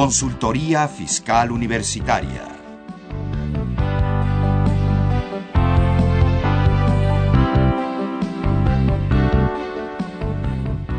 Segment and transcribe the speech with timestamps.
[0.00, 2.48] Consultoría Fiscal Universitaria.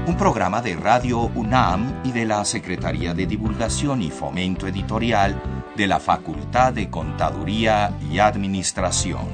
[0.05, 5.41] Un programa de Radio UNAM y de la Secretaría de Divulgación y Fomento Editorial
[5.75, 9.25] de la Facultad de Contaduría y Administración.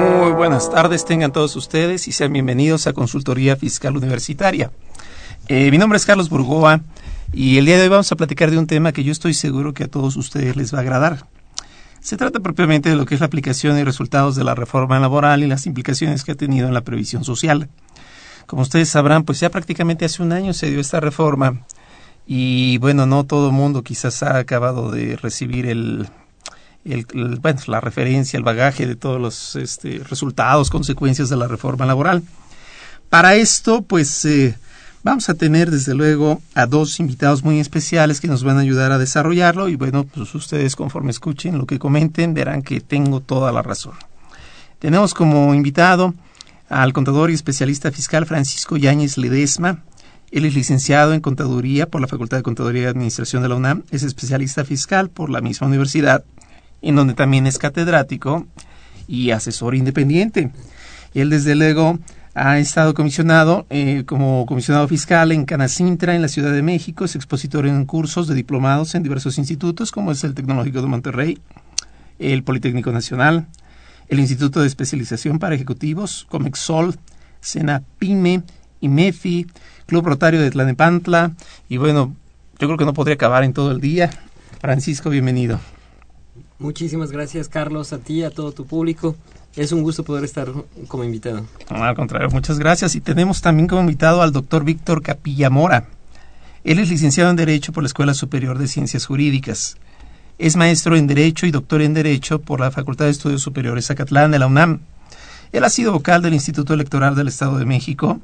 [0.00, 4.72] Muy buenas tardes, tengan todos ustedes y sean bienvenidos a Consultoría Fiscal Universitaria.
[5.52, 6.80] Eh, mi nombre es Carlos Burgoa
[7.32, 9.74] y el día de hoy vamos a platicar de un tema que yo estoy seguro
[9.74, 11.26] que a todos ustedes les va a agradar.
[11.98, 15.42] Se trata propiamente de lo que es la aplicación y resultados de la reforma laboral
[15.42, 17.68] y las implicaciones que ha tenido en la previsión social.
[18.46, 21.66] Como ustedes sabrán, pues ya prácticamente hace un año se dio esta reforma
[22.28, 26.06] y bueno, no todo el mundo quizás ha acabado de recibir el,
[27.40, 32.22] bueno, la referencia, el bagaje de todos los este, resultados, consecuencias de la reforma laboral.
[33.08, 34.56] Para esto, pues eh,
[35.02, 38.92] vamos a tener desde luego a dos invitados muy especiales que nos van a ayudar
[38.92, 43.52] a desarrollarlo y bueno, pues ustedes conforme escuchen lo que comenten verán que tengo toda
[43.52, 43.94] la razón.
[44.78, 46.14] Tenemos como invitado
[46.68, 49.82] al contador y especialista fiscal Francisco Yáñez Ledesma.
[50.30, 53.82] Él es licenciado en Contaduría por la Facultad de Contaduría y Administración de la UNAM,
[53.90, 56.24] es especialista fiscal por la misma universidad
[56.82, 58.46] en donde también es catedrático
[59.08, 60.50] y asesor independiente.
[61.14, 61.98] Él desde luego
[62.42, 67.14] ha estado comisionado eh, como comisionado fiscal en Canacintra, en la Ciudad de México, es
[67.14, 71.38] expositor en cursos de diplomados en diversos institutos, como es el Tecnológico de Monterrey,
[72.18, 73.46] el Politécnico Nacional,
[74.08, 76.96] el Instituto de Especialización para Ejecutivos, Comexol,
[77.42, 78.42] Senapime,
[78.80, 79.46] IMEFI,
[79.84, 81.32] Club Rotario de Tlanepantla,
[81.68, 82.16] y bueno,
[82.58, 84.08] yo creo que no podría acabar en todo el día.
[84.60, 85.60] Francisco, bienvenido.
[86.58, 89.14] Muchísimas gracias, Carlos, a ti, a todo tu público.
[89.56, 90.48] Es un gusto poder estar
[90.86, 91.44] como invitado.
[91.68, 92.94] al contrario, muchas gracias.
[92.94, 95.86] Y tenemos también como invitado al doctor Víctor Capillamora.
[96.62, 99.76] Él es licenciado en Derecho por la Escuela Superior de Ciencias Jurídicas.
[100.38, 104.30] Es maestro en Derecho y doctor en Derecho por la Facultad de Estudios Superiores Zacatlán
[104.30, 104.80] de la UNAM.
[105.52, 108.20] Él ha sido vocal del Instituto Electoral del Estado de México,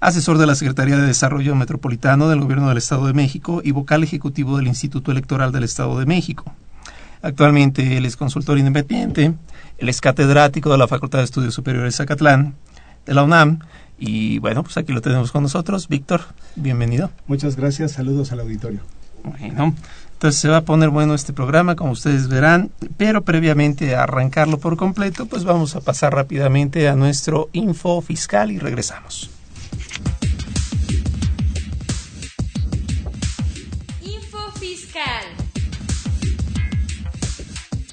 [0.00, 4.04] asesor de la Secretaría de Desarrollo Metropolitano del Gobierno del Estado de México y vocal
[4.04, 6.52] ejecutivo del Instituto Electoral del Estado de México.
[7.22, 9.34] Actualmente él es consultor independiente,
[9.78, 12.54] él es catedrático de la Facultad de Estudios Superiores Zacatlán,
[13.06, 13.60] de la UNAM,
[13.98, 15.88] y bueno, pues aquí lo tenemos con nosotros.
[15.88, 16.22] Víctor,
[16.54, 17.10] bienvenido.
[17.26, 18.80] Muchas gracias, saludos al auditorio.
[19.24, 19.74] Bueno,
[20.12, 24.58] entonces se va a poner bueno este programa, como ustedes verán, pero previamente a arrancarlo
[24.58, 29.30] por completo, pues vamos a pasar rápidamente a nuestro info fiscal y regresamos.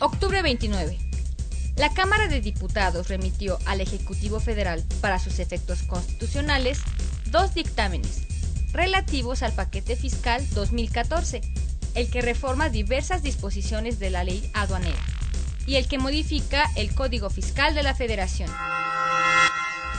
[0.01, 0.99] Octubre 29.
[1.77, 6.79] La Cámara de Diputados remitió al Ejecutivo Federal, para sus efectos constitucionales,
[7.27, 8.23] dos dictámenes
[8.73, 11.39] relativos al paquete fiscal 2014,
[11.95, 14.99] el que reforma diversas disposiciones de la ley aduanera
[15.65, 18.51] y el que modifica el Código Fiscal de la Federación.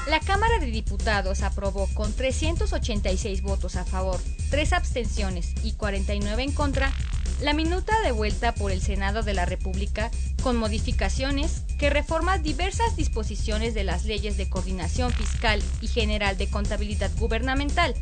[0.06, 6.52] La Cámara de Diputados aprobó con 386 votos a favor, 3 abstenciones y 49 en
[6.52, 6.92] contra
[7.40, 10.12] la minuta de vuelta por el Senado de la República
[10.44, 16.48] con modificaciones que reforma diversas disposiciones de las leyes de coordinación fiscal y general de
[16.48, 17.94] contabilidad gubernamental.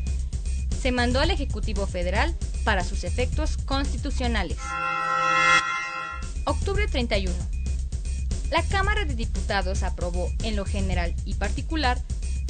[0.81, 4.59] Se mandó al Ejecutivo Federal para sus efectos constitucionales.
[6.44, 7.34] Octubre 31.
[8.54, 12.00] La Cámara de Diputados aprobó, en lo general y particular,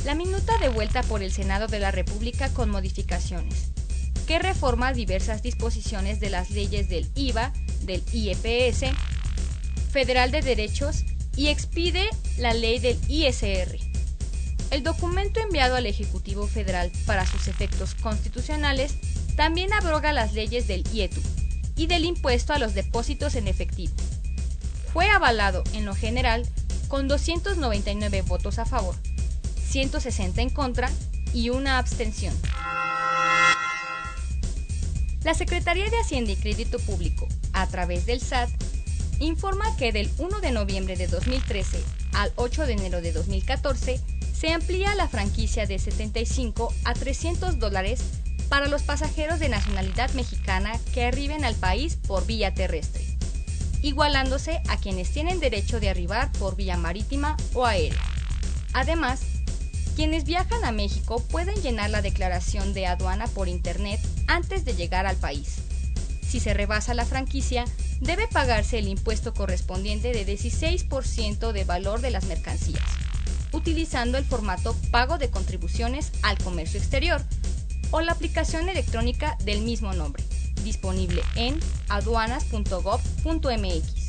[0.05, 3.71] la minuta de vuelta por el Senado de la República con modificaciones
[4.27, 7.55] que reforma diversas disposiciones de las leyes del IVA,
[7.85, 8.93] del IEPS,
[9.93, 11.07] Federal de Derechos
[11.39, 13.79] y expide la ley del ISR.
[14.73, 18.97] El documento enviado al Ejecutivo Federal para sus efectos constitucionales
[19.37, 21.23] también abroga las leyes del IETU
[21.77, 23.95] y del impuesto a los depósitos en efectivo.
[24.95, 26.47] Fue avalado en lo general
[26.87, 28.95] con 299 votos a favor,
[29.67, 30.89] 160 en contra
[31.33, 32.33] y una abstención.
[35.25, 38.51] La Secretaría de Hacienda y Crédito Público, a través del SAT,
[39.19, 41.83] informa que del 1 de noviembre de 2013
[42.13, 44.01] al 8 de enero de 2014
[44.33, 48.01] se amplía la franquicia de 75 a 300 dólares
[48.49, 53.14] para los pasajeros de nacionalidad mexicana que arriben al país por vía terrestre,
[53.85, 58.01] igualándose a quienes tienen derecho de arribar por vía marítima o aérea.
[58.73, 59.21] Además,
[59.95, 65.05] quienes viajan a México pueden llenar la declaración de aduana por Internet antes de llegar
[65.05, 65.59] al país.
[66.27, 67.67] Si se rebasa la franquicia,
[68.01, 72.83] debe pagarse el impuesto correspondiente de 16% de valor de las mercancías,
[73.53, 77.23] utilizando el formato pago de contribuciones al comercio exterior
[77.91, 80.25] o la aplicación electrónica del mismo nombre,
[80.65, 84.05] disponible en aduanas.gov.mx.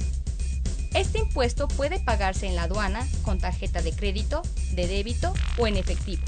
[0.95, 4.41] Este impuesto puede pagarse en la aduana con tarjeta de crédito,
[4.71, 6.23] de débito o en efectivo.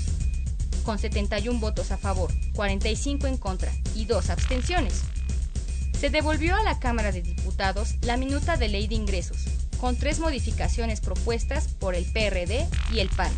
[0.83, 5.03] con 71 votos a favor, 45 en contra y 2 abstenciones.
[6.03, 9.45] Se devolvió a la Cámara de Diputados la minuta de ley de ingresos,
[9.79, 13.31] con tres modificaciones propuestas por el PRD y el PAN.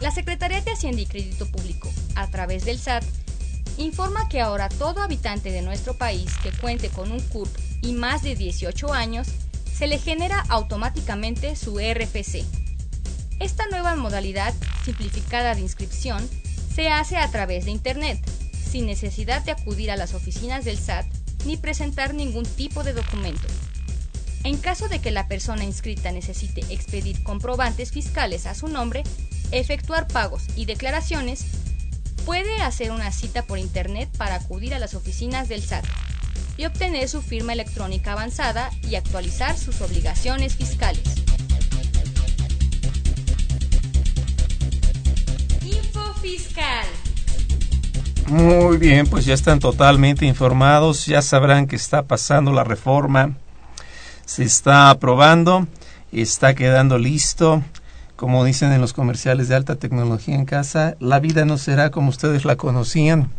[0.00, 3.04] La Secretaría de Hacienda y Crédito Público, a través del SAT,
[3.76, 8.22] informa que ahora todo habitante de nuestro país que cuente con un CURP y más
[8.22, 9.28] de 18 años,
[9.70, 12.42] se le genera automáticamente su RFC.
[13.38, 16.26] Esta nueva modalidad simplificada de inscripción
[16.74, 18.18] se hace a través de Internet,
[18.68, 21.06] sin necesidad de acudir a las oficinas del SAT
[21.46, 23.46] ni presentar ningún tipo de documento.
[24.44, 29.02] En caso de que la persona inscrita necesite expedir comprobantes fiscales a su nombre,
[29.50, 31.44] efectuar pagos y declaraciones,
[32.24, 35.84] puede hacer una cita por Internet para acudir a las oficinas del SAT
[36.56, 41.02] y obtener su firma electrónica avanzada y actualizar sus obligaciones fiscales.
[45.64, 47.07] Info Fiscal.
[48.30, 53.36] Muy bien, pues ya están totalmente informados, ya sabrán que está pasando la reforma,
[54.26, 55.66] se está aprobando,
[56.12, 57.62] está quedando listo.
[58.16, 62.10] Como dicen en los comerciales de alta tecnología en casa, la vida no será como
[62.10, 63.30] ustedes la conocían.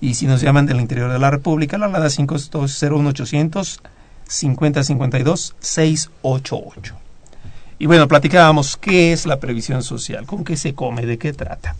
[0.00, 3.80] Y si nos llaman del interior de la República, la alada 5201 800
[4.26, 6.96] 50 52 688.
[7.78, 11.76] Y bueno, platicábamos qué es la previsión social, con qué se come, de qué trata.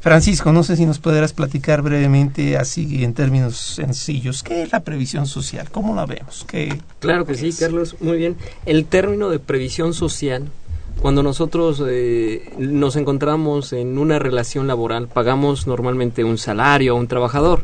[0.00, 4.80] Francisco, no sé si nos podrás platicar brevemente, así en términos sencillos, ¿qué es la
[4.80, 5.70] previsión social?
[5.70, 6.46] ¿Cómo la vemos?
[6.48, 8.36] ¿Qué claro que sí, Carlos, muy bien.
[8.64, 10.50] El término de previsión social
[11.00, 17.06] cuando nosotros eh, nos encontramos en una relación laboral, pagamos normalmente un salario a un
[17.06, 17.62] trabajador,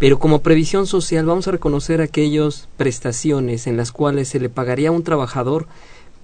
[0.00, 4.88] pero como previsión social vamos a reconocer aquellas prestaciones en las cuales se le pagaría
[4.88, 5.68] a un trabajador,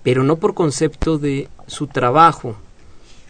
[0.03, 2.57] pero no por concepto de su trabajo.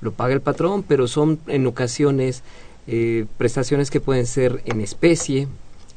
[0.00, 2.42] Lo paga el patrón, pero son en ocasiones
[2.87, 5.49] eh, prestaciones que pueden ser en especie,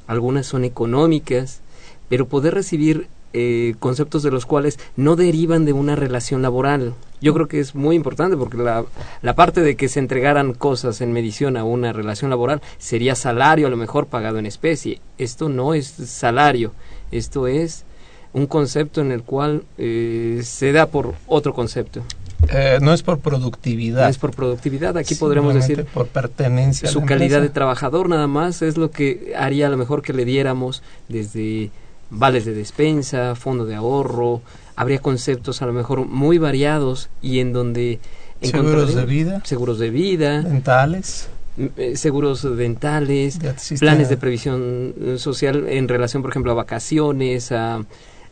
[0.08, 1.62] algunas son económicas,
[2.10, 6.94] pero poder recibir eh, conceptos de los cuales no derivan de una relación laboral.
[7.20, 8.86] Yo creo que es muy importante porque la,
[9.24, 13.66] la parte de que se entregaran cosas en medición a una relación laboral sería salario
[13.66, 15.02] a lo mejor pagado en especie.
[15.18, 16.74] Esto no es salario,
[17.12, 17.86] esto es
[18.34, 22.04] un concepto en el cual eh, se da por otro concepto.
[22.50, 24.04] Eh, no es por productividad.
[24.04, 24.98] No es por productividad.
[24.98, 26.90] Aquí podremos decir por pertenencia.
[26.90, 30.26] Su calidad de trabajador nada más es lo que haría a lo mejor que le
[30.26, 31.72] diéramos desde
[32.10, 34.42] vales de despensa, fondo de ahorro,
[34.76, 38.00] habría conceptos a lo mejor muy variados y en donde
[38.42, 43.40] seguros de vida, seguros de vida, dentales, eh, seguros dentales,
[43.80, 47.84] planes de previsión social en relación, por ejemplo, a vacaciones, a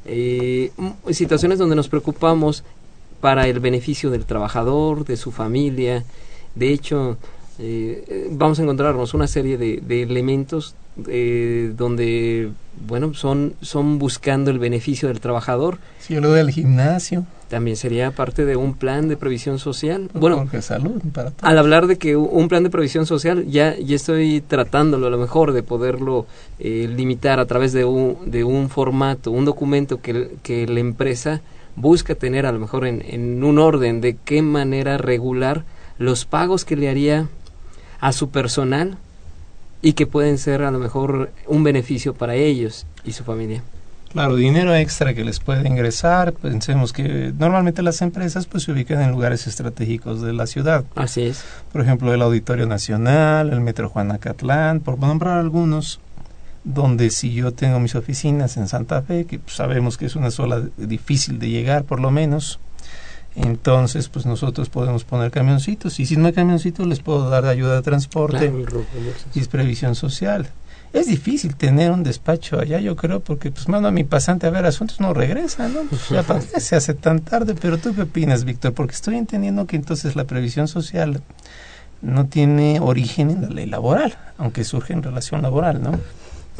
[0.05, 0.71] eh,
[1.11, 2.63] situaciones donde nos preocupamos
[3.21, 6.03] para el beneficio del trabajador, de su familia.
[6.55, 7.17] De hecho,
[7.59, 10.75] eh, vamos a encontrarnos una serie de, de elementos
[11.07, 12.51] eh, donde,
[12.87, 15.77] bueno, son, son buscando el beneficio del trabajador.
[15.99, 17.25] Sí, lo del gimnasio.
[17.47, 20.09] También sería parte de un plan de previsión social.
[20.13, 24.41] Bueno, salud para al hablar de que un plan de previsión social, ya, ya estoy
[24.41, 26.25] tratándolo a lo mejor de poderlo
[26.59, 31.41] eh, limitar a través de un, de un formato, un documento que, que la empresa
[31.75, 35.63] busca tener a lo mejor en, en un orden de qué manera regular
[35.97, 37.29] los pagos que le haría
[37.99, 38.97] a su personal
[39.81, 43.63] y que pueden ser a lo mejor un beneficio para ellos y su familia.
[44.11, 46.33] Claro, dinero extra que les puede ingresar.
[46.33, 50.83] Pensemos que normalmente las empresas pues se ubican en lugares estratégicos de la ciudad.
[50.95, 51.45] Así es.
[51.71, 56.01] Por ejemplo, el Auditorio Nacional, el Metro Juanacatlán, por nombrar algunos,
[56.63, 60.31] donde si yo tengo mis oficinas en Santa Fe, que pues, sabemos que es una
[60.31, 62.59] sola difícil de llegar por lo menos,
[63.35, 67.75] entonces, pues nosotros podemos poner camioncitos y si no hay camioncitos les puedo dar ayuda
[67.75, 68.51] de transporte
[69.33, 70.49] y es previsión social.
[70.91, 74.49] Es difícil tener un despacho allá, yo creo, porque pues mando a mi pasante a
[74.49, 75.83] ver asuntos, no regresa, ¿no?
[75.83, 78.73] Pues, ya se hace tan tarde, pero tú qué opinas, Víctor?
[78.73, 81.21] Porque estoy entendiendo que entonces la previsión social
[82.01, 85.91] no tiene origen en la ley laboral, aunque surge en relación laboral, ¿no?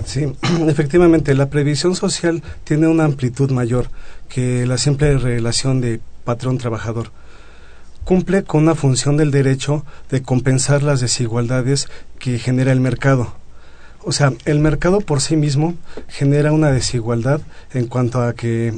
[0.05, 0.31] Sí,
[0.67, 3.89] efectivamente, la previsión social tiene una amplitud mayor
[4.29, 7.11] que la simple relación de patrón-trabajador.
[8.03, 11.87] Cumple con una función del derecho de compensar las desigualdades
[12.19, 13.35] que genera el mercado.
[14.03, 15.75] O sea, el mercado por sí mismo
[16.07, 17.41] genera una desigualdad
[17.73, 18.73] en cuanto a que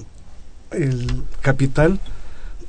[0.71, 1.99] el capital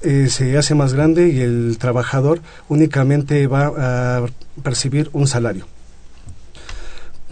[0.02, 4.26] eh, se hace más grande y el trabajador únicamente va a
[4.62, 5.66] percibir un salario.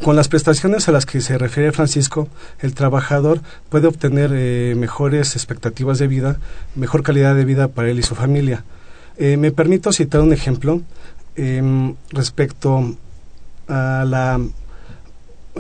[0.03, 2.27] Con las prestaciones a las que se refiere Francisco,
[2.59, 6.41] el trabajador puede obtener eh, mejores expectativas de vida,
[6.75, 8.65] mejor calidad de vida para él y su familia.
[9.17, 10.83] Eh, me permito citar un ejemplo
[11.37, 12.97] em, respecto
[13.69, 14.41] a la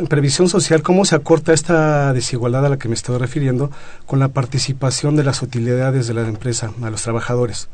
[0.09, 3.71] previsión social, cómo se acorta esta desigualdad a la que me estoy refiriendo
[4.07, 7.69] con la participación de las utilidades de la empresa a los trabajadores.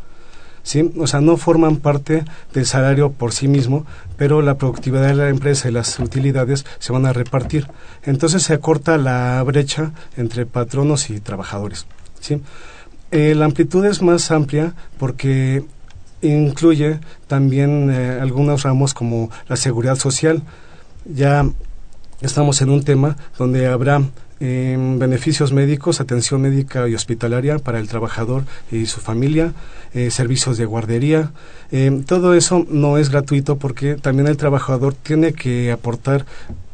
[0.99, 5.29] O sea, no forman parte del salario por sí mismo, pero la productividad de la
[5.29, 7.69] empresa y las utilidades se van a repartir.
[8.03, 11.87] Entonces se acorta la brecha entre patronos y trabajadores,
[12.21, 12.43] ¿sí?
[13.11, 15.65] Eh, la amplitud es más amplia porque
[16.21, 20.43] incluye también eh, algunos ramos como la seguridad social.
[21.07, 21.49] Ya
[22.21, 24.03] estamos en un tema donde habrá
[24.40, 29.52] beneficios médicos, atención médica y hospitalaria para el trabajador y su familia,
[29.95, 31.33] eh, servicios de guardería.
[31.73, 36.25] Em, todo eso no es gratuito porque también el trabajador tiene que aportar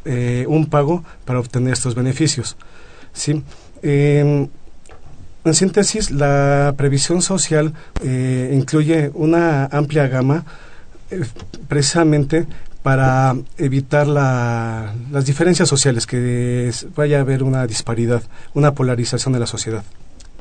[0.05, 2.55] eh, un pago para obtener estos beneficios.
[3.13, 3.41] ¿sí?
[3.81, 4.47] Em,
[5.43, 10.45] en síntesis, la previsión social eh, incluye una amplia gama
[11.67, 12.47] precisamente
[12.85, 18.21] para evitar las diferencias sociales, que vaya a haber una disparidad,
[18.53, 19.83] una polarización de la sociedad.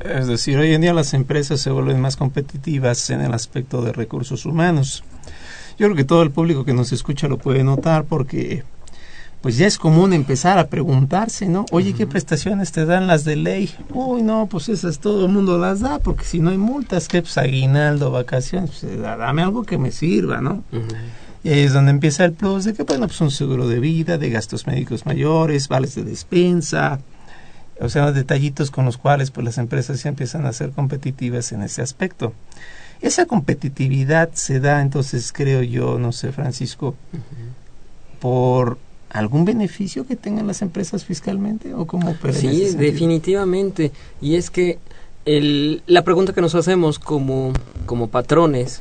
[0.04, 3.94] Es decir, hoy en día las empresas se vuelven más competitivas en el aspecto de
[3.94, 5.04] recursos humanos.
[5.78, 8.62] Yo creo que todo el público que nos escucha lo puede notar porque
[9.40, 11.64] pues ya es común empezar a preguntarse, ¿no?
[11.72, 13.74] Oye, ¿qué prestaciones te dan las de ley?
[13.94, 17.22] Uy, no, pues esas todo el mundo las da, porque si no hay multas, ¿qué?
[17.22, 20.62] Pues aguinaldo, vacaciones, pues, dame algo que me sirva, ¿no?
[21.44, 24.16] Y ahí es donde empieza el plus de que, bueno, pues un seguro de vida,
[24.16, 27.00] de gastos médicos mayores, vales de despensa,
[27.78, 31.62] o sea, detallitos con los cuales pues las empresas ya empiezan a ser competitivas en
[31.62, 32.32] ese aspecto.
[33.02, 36.94] Esa competitividad se da entonces, creo yo, no sé, Francisco,
[38.20, 38.78] por
[39.10, 43.92] algún beneficio que tengan las empresas fiscalmente o cómo Sí, definitivamente.
[44.22, 44.78] Y es que
[45.26, 47.52] el, la pregunta que nos hacemos como,
[47.84, 48.80] como patrones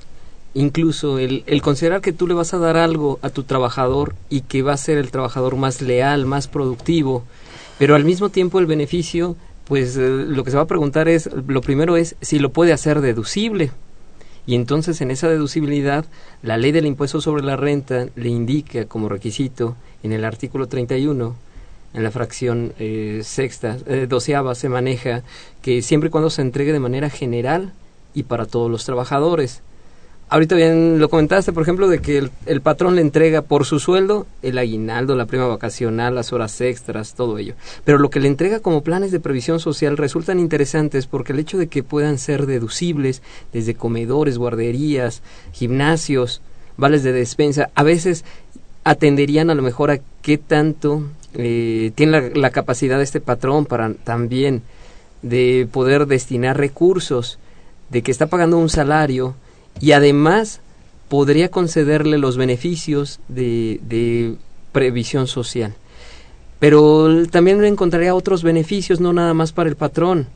[0.54, 4.62] incluso el, considerar que tú le vas a dar algo a tu trabajador y que
[4.62, 7.24] va a ser el trabajador más leal, más productivo,
[7.80, 11.30] pero al mismo tiempo el beneficio, pues eh, lo que se va a preguntar es,
[11.48, 13.72] lo primero es si lo puede hacer deducible.
[14.46, 16.06] Y entonces en esa deducibilidad,
[16.42, 21.36] la ley del impuesto sobre la renta le indica como requisito en el artículo 31,
[21.94, 25.24] en la fracción eh, sexta, eh, doceava, se maneja
[25.62, 27.72] que siempre y cuando se entregue de manera general
[28.14, 29.62] y para todos los trabajadores
[30.30, 34.26] ahorita bien lo comentaste, por ejemplo, de que el, patrón le entrega por su sueldo
[34.42, 37.56] el aguinaldo, la prima vacacional, las horas extras, todo ello.
[37.86, 41.58] Pero lo que le entrega como planes de previsión social resultan interesantes porque el hecho
[41.58, 46.42] de que puedan ser deducibles desde comedores, guarderías, gimnasios,
[46.78, 48.26] vales de despensa, a veces
[48.84, 51.04] atenderían a lo mejor a qué tanto
[51.36, 54.62] eh, tiene la, la capacidad de este patrón para también
[55.22, 57.40] de poder destinar recursos,
[57.90, 59.36] de que está pagando un salario,
[59.80, 60.62] y además
[61.10, 64.36] podría concederle los beneficios de, de
[64.72, 65.74] previsión social.
[66.60, 70.28] Pero también encontraría otros beneficios, no nada más para el patrón.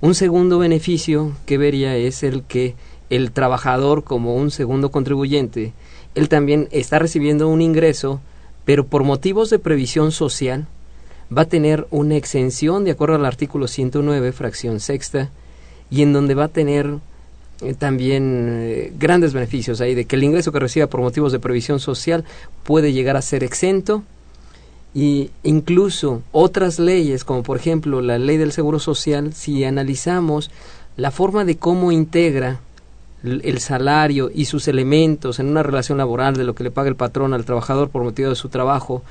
[0.00, 2.74] Un segundo beneficio que vería es el que
[3.10, 5.72] el trabajador como un segundo contribuyente,
[6.14, 8.20] él también está recibiendo un ingreso,
[8.64, 10.66] pero por motivos de previsión social
[11.36, 15.30] va a tener una exención de acuerdo al artículo 109, fracción sexta,
[15.90, 16.98] y en donde va a tener
[17.62, 21.40] eh, también eh, grandes beneficios ahí de que el ingreso que reciba por motivos de
[21.40, 22.24] previsión social
[22.64, 24.02] puede llegar a ser exento
[24.94, 30.50] y incluso otras leyes como por ejemplo la ley del seguro social si analizamos
[30.96, 32.60] la forma de cómo integra
[33.22, 36.96] el salario y sus elementos en una relación laboral de lo que le paga el
[36.96, 39.02] patrón al trabajador por motivo de su trabajo,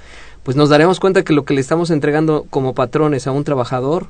[0.44, 4.08] pues nos daremos cuenta que lo que le estamos entregando como patrones a un trabajador,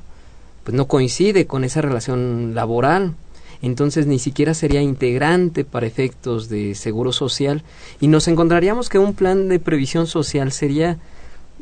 [0.64, 3.14] pues no coincide con esa relación laboral
[3.62, 7.62] entonces ni siquiera sería integrante para efectos de seguro social.
[8.00, 10.98] Y nos encontraríamos que un plan de previsión social sería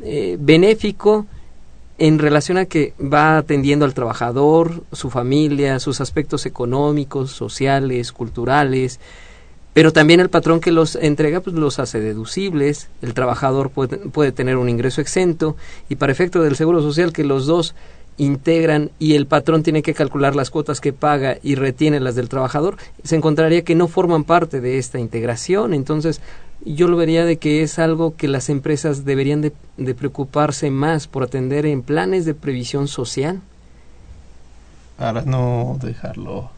[0.01, 1.25] eh, benéfico
[1.97, 9.01] en relación a que va atendiendo al trabajador, su familia, sus aspectos económicos, sociales, culturales,
[9.73, 14.31] pero también el patrón que los entrega pues los hace deducibles, el trabajador puede, puede
[14.31, 15.57] tener un ingreso exento
[15.89, 17.75] y para efecto del seguro social que los dos
[18.19, 22.29] integran y el patrón tiene que calcular las cuotas que paga y retiene las del
[22.29, 25.73] trabajador, se encontraría que no forman parte de esta integración.
[25.73, 26.21] Entonces,
[26.65, 29.53] yo lo vería de que es algo que las empresas deberían de,
[29.95, 33.41] preocuparse más por atender en planes de previsión social.
[34.97, 36.51] Para no dejarlo.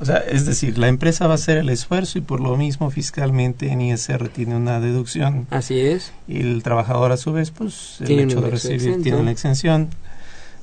[0.00, 2.90] O sea, es decir, la empresa va a hacer el esfuerzo y por lo mismo
[2.90, 5.46] fiscalmente en ISR tiene una deducción.
[5.50, 6.12] Así es.
[6.26, 9.90] Y el trabajador a su vez, pues, el hecho de recibir tiene una exención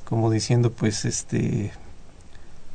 [0.06, 1.72] como diciendo, pues, este,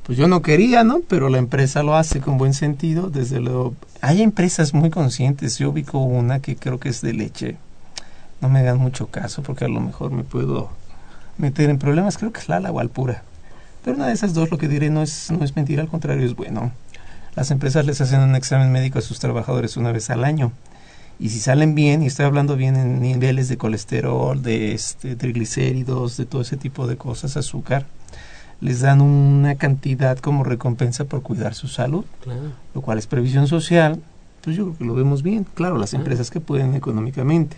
[0.03, 0.99] pues yo no quería, ¿no?
[1.07, 3.73] Pero la empresa lo hace con buen sentido, desde luego.
[4.01, 7.57] Hay empresas muy conscientes, yo ubico una que creo que es de leche.
[8.41, 10.69] No me hagan mucho caso porque a lo mejor me puedo
[11.37, 13.23] meter en problemas, creo que es la Lala pura
[13.83, 16.25] Pero una de esas dos lo que diré no es, no es mentira, al contrario
[16.25, 16.71] es bueno.
[17.35, 20.51] Las empresas les hacen un examen médico a sus trabajadores una vez al año
[21.21, 26.17] y si salen bien, y estoy hablando bien en niveles de colesterol, de este, triglicéridos,
[26.17, 27.85] de todo ese tipo de cosas, azúcar,
[28.59, 32.05] les dan una cantidad como recompensa por cuidar su salud,
[32.73, 34.01] lo cual es previsión social,
[34.43, 37.57] pues yo creo que lo vemos bien, claro, las empresas que pueden económicamente.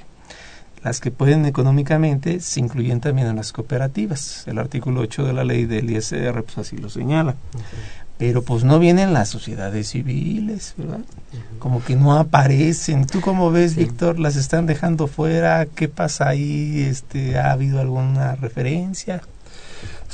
[0.84, 4.46] Las que pueden económicamente se incluyen también en las cooperativas.
[4.48, 7.36] El artículo 8 de la ley del ISR pues así lo señala
[8.18, 11.00] pero pues no vienen las sociedades civiles, ¿verdad?
[11.60, 13.08] Como que no aparecen.
[13.08, 14.20] ¿Tú cómo ves, Víctor?
[14.20, 15.66] ¿Las están dejando fuera?
[15.66, 16.86] ¿Qué pasa ahí?
[16.88, 19.22] Este, ¿Ha habido alguna referencia?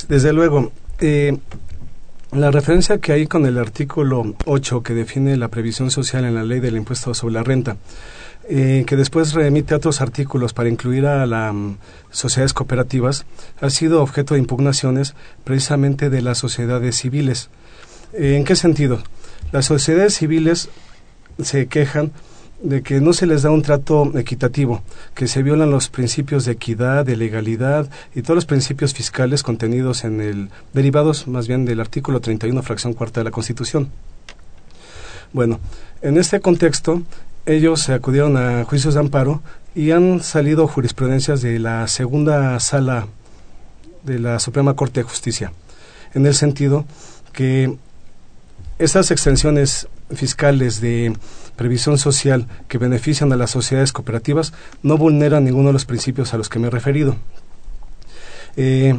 [0.08, 0.72] Desde luego.
[1.00, 1.38] Eh,
[2.32, 6.44] la referencia que hay con el artículo 8 que define la previsión social en la
[6.44, 7.76] ley del impuesto sobre la renta,
[8.48, 11.76] eh, que después remite a otros artículos para incluir a las mm,
[12.12, 13.26] sociedades cooperativas,
[13.60, 17.50] ha sido objeto de impugnaciones precisamente de las sociedades civiles
[18.12, 19.02] ¿En qué sentido?
[19.52, 20.68] Las sociedades civiles
[21.42, 22.12] se quejan
[22.62, 24.82] de que no se les da un trato equitativo,
[25.14, 30.04] que se violan los principios de equidad, de legalidad y todos los principios fiscales contenidos
[30.04, 33.90] en el derivados más bien del artículo 31 fracción cuarta de la Constitución.
[35.32, 35.60] Bueno,
[36.02, 37.02] en este contexto
[37.46, 39.42] ellos se acudieron a juicios de amparo
[39.74, 43.06] y han salido jurisprudencias de la segunda sala
[44.02, 45.52] de la Suprema Corte de Justicia,
[46.12, 46.84] en el sentido
[47.32, 47.76] que
[48.80, 51.12] estas extensiones fiscales de
[51.54, 56.38] previsión social que benefician a las sociedades cooperativas no vulneran ninguno de los principios a
[56.38, 57.16] los que me he referido.
[58.56, 58.98] Eh,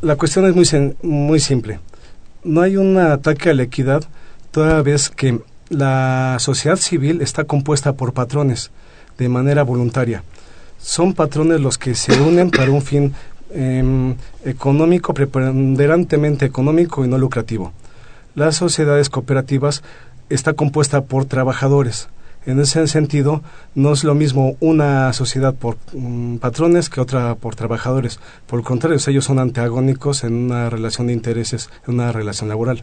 [0.00, 1.80] la cuestión es muy, muy simple.
[2.44, 4.04] No hay un ataque a la equidad
[4.52, 8.70] toda vez que la sociedad civil está compuesta por patrones
[9.18, 10.22] de manera voluntaria.
[10.78, 13.12] Son patrones los que se unen para un fin
[13.52, 17.72] em, económico, preponderantemente económico y no lucrativo
[18.40, 19.82] las sociedades cooperativas
[20.30, 22.08] está compuesta por trabajadores.
[22.46, 23.42] En ese sentido,
[23.74, 28.18] no es lo mismo una sociedad por mm, patrones que otra por trabajadores.
[28.46, 32.82] Por el contrario, ellos son antagónicos en una relación de intereses, en una relación laboral.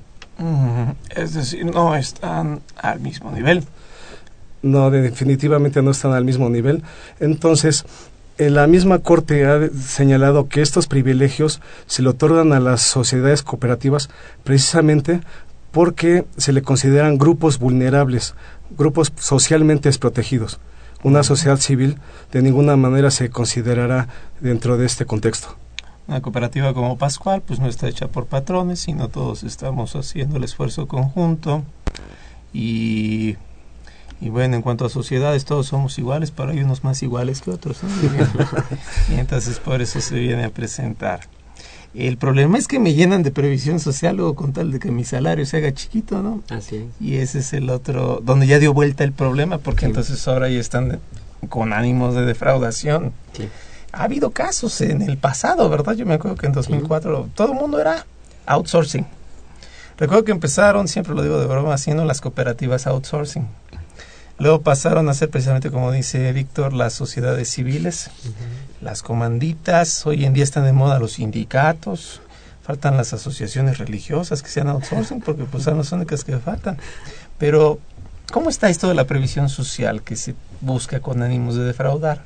[1.16, 3.64] Es decir, no están al mismo nivel.
[4.62, 6.84] No, definitivamente no están al mismo nivel.
[7.20, 7.84] Entonces,
[8.38, 14.10] la misma Corte ha señalado que estos privilegios se le otorgan a las sociedades cooperativas
[14.44, 15.22] precisamente
[15.78, 18.34] porque se le consideran grupos vulnerables,
[18.72, 20.60] grupos socialmente desprotegidos.
[21.04, 22.00] Una sociedad civil
[22.32, 24.08] de ninguna manera se considerará
[24.40, 25.56] dentro de este contexto.
[26.08, 30.46] Una cooperativa como Pascual pues no está hecha por patrones, sino todos estamos haciendo el
[30.46, 31.64] esfuerzo conjunto
[32.52, 33.38] y
[34.20, 37.52] Y bueno, en cuanto a sociedades, todos somos iguales, pero hay unos más iguales que
[37.52, 37.82] otros.
[39.12, 41.20] y entonces por eso se viene a presentar.
[41.94, 45.04] El problema es que me llenan de previsión social o con tal de que mi
[45.04, 46.44] salario se haga chiquito, ¿no?
[46.50, 46.86] Así es.
[47.00, 50.60] Y ese es el otro, donde ya dio vuelta el problema, porque entonces ahora ya
[50.60, 51.00] están
[51.50, 53.14] con ánimos de defraudación.
[53.34, 53.50] Sí.
[53.94, 55.94] Ha habido casos en el pasado, ¿verdad?
[55.94, 58.06] Yo me acuerdo que en 2004 todo el mundo era
[58.46, 59.08] outsourcing.
[59.98, 63.48] Recuerdo que empezaron, siempre lo digo de broma, haciendo las cooperativas outsourcing.
[64.40, 68.12] Luego pasaron a ser precisamente, como dice Víctor, las sociedades civiles,
[68.82, 72.22] las comanditas, hoy en día están de moda los sindicatos,
[72.64, 76.78] faltan las asociaciones religiosas que sean outsourcing, porque pues son las únicas que faltan.
[77.38, 77.80] Pero,
[78.32, 82.24] ¿cómo está esto de la previsión social que se busca con ánimos de defraudar?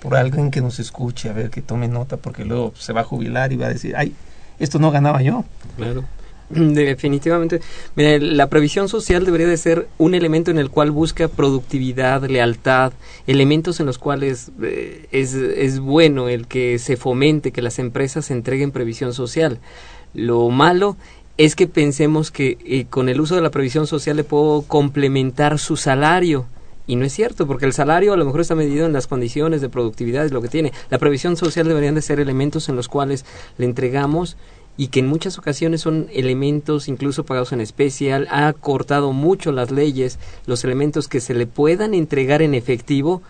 [0.00, 3.04] Por alguien que nos escuche, a ver, que tome nota, porque luego se va a
[3.04, 4.14] jubilar y va a decir, ay,
[4.58, 5.44] esto no ganaba yo.
[5.76, 6.04] Claro.
[6.74, 7.60] Definitivamente.
[7.94, 12.92] Mira, la previsión social debería de ser un elemento en el cual busca productividad, lealtad,
[13.26, 18.30] elementos en los cuales eh, es, es bueno el que se fomente que las empresas
[18.30, 19.60] entreguen previsión social.
[20.12, 20.96] Lo malo
[21.36, 25.58] es que pensemos que eh, con el uso de la previsión social le puedo complementar
[25.58, 26.46] su salario.
[26.86, 29.60] Y no es cierto, porque el salario a lo mejor está medido en las condiciones
[29.60, 30.72] de productividad, es lo que tiene.
[30.90, 33.24] La previsión social deberían de ser elementos en los cuales
[33.58, 34.36] le entregamos
[34.80, 39.70] y que en muchas ocasiones son elementos incluso pagados en especial, ha cortado mucho las
[39.70, 43.20] leyes, los elementos que se le puedan entregar en efectivo,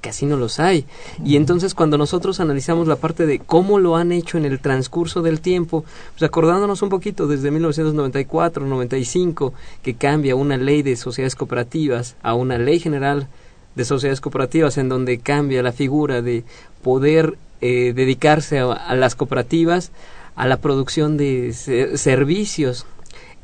[0.00, 0.84] casi no los hay.
[1.24, 5.22] Y entonces cuando nosotros analizamos la parte de cómo lo han hecho en el transcurso
[5.22, 11.34] del tiempo, pues acordándonos un poquito desde 1994, 95, que cambia una ley de sociedades
[11.34, 13.26] cooperativas a una ley general
[13.74, 16.44] de sociedades cooperativas en donde cambia la figura de
[16.80, 19.90] poder eh, dedicarse a, a las cooperativas
[20.34, 22.86] a la producción de servicios.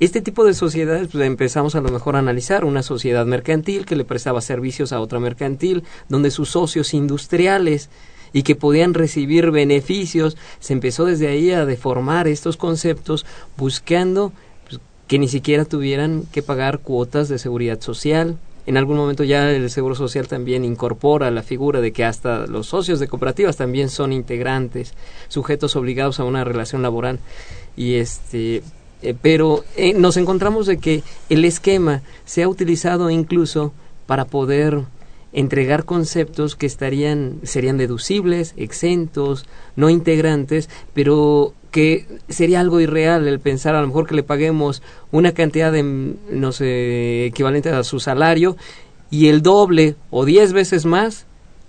[0.00, 3.96] Este tipo de sociedades pues, empezamos a lo mejor a analizar una sociedad mercantil que
[3.96, 7.90] le prestaba servicios a otra mercantil, donde sus socios industriales
[8.32, 14.32] y que podían recibir beneficios, se empezó desde ahí a deformar estos conceptos buscando
[14.68, 18.36] pues, que ni siquiera tuvieran que pagar cuotas de seguridad social,
[18.68, 22.66] en algún momento ya el Seguro Social también incorpora la figura de que hasta los
[22.66, 24.92] socios de cooperativas también son integrantes,
[25.28, 27.18] sujetos obligados a una relación laboral.
[27.78, 28.62] Y este,
[29.00, 33.72] eh, pero eh, nos encontramos de que el esquema se ha utilizado incluso
[34.04, 34.82] para poder
[35.32, 43.40] entregar conceptos que estarían serían deducibles, exentos, no integrantes, pero que sería algo irreal el
[43.40, 48.00] pensar a lo mejor que le paguemos una cantidad de no sé equivalente a su
[48.00, 48.56] salario
[49.10, 51.27] y el doble o diez veces más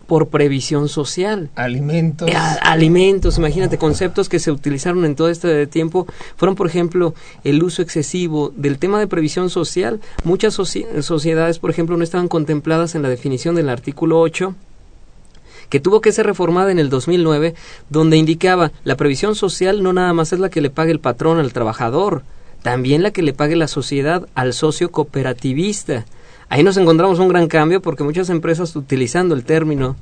[0.09, 1.51] por previsión social.
[1.55, 2.27] Alimentos.
[2.27, 7.61] Eh, alimentos, imagínate, conceptos que se utilizaron en todo este tiempo fueron, por ejemplo, el
[7.63, 10.01] uso excesivo del tema de previsión social.
[10.23, 14.55] Muchas sociedades, por ejemplo, no estaban contempladas en la definición del artículo 8
[15.69, 17.53] que tuvo que ser reformada en el 2009,
[17.89, 21.37] donde indicaba la previsión social no nada más es la que le pague el patrón
[21.37, 22.23] al trabajador,
[22.63, 26.05] también la que le pague la sociedad al socio cooperativista.
[26.49, 29.95] Ahí nos encontramos un gran cambio porque muchas empresas utilizando el término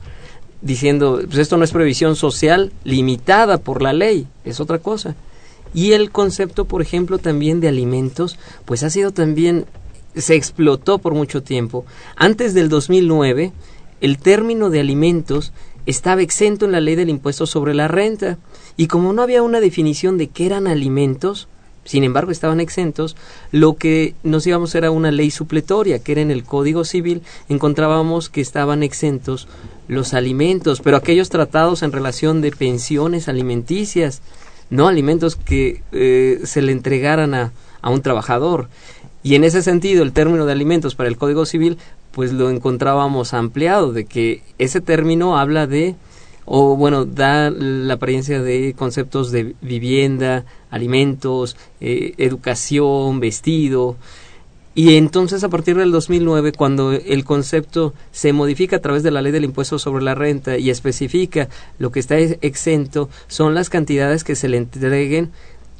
[0.61, 5.15] diciendo, pues esto no es previsión social limitada por la ley, es otra cosa.
[5.73, 9.65] Y el concepto, por ejemplo, también de alimentos, pues ha sido también,
[10.15, 11.85] se explotó por mucho tiempo.
[12.15, 13.51] Antes del 2009,
[14.01, 15.51] el término de alimentos
[15.85, 18.37] estaba exento en la ley del impuesto sobre la renta.
[18.75, 21.47] Y como no había una definición de qué eran alimentos,
[21.87, 23.15] sin embargo estaban exentos,
[23.51, 28.29] lo que nos íbamos era una ley supletoria, que era en el Código Civil, encontrábamos
[28.29, 29.47] que estaban exentos
[29.87, 34.21] los alimentos, pero aquellos tratados en relación de pensiones alimenticias,
[34.69, 38.67] no alimentos que eh, se le entregaran a, a un trabajador.
[39.23, 41.77] Y en ese sentido, el término de alimentos para el Código Civil,
[42.11, 45.95] pues lo encontrábamos ampliado, de que ese término habla de
[46.49, 53.97] o bueno, da la apariencia de conceptos de vivienda, alimentos, eh, educación, vestido.
[54.73, 59.21] Y entonces a partir del 2009, cuando el concepto se modifica a través de la
[59.21, 64.23] ley del impuesto sobre la renta y especifica lo que está exento, son las cantidades
[64.23, 65.31] que se le entreguen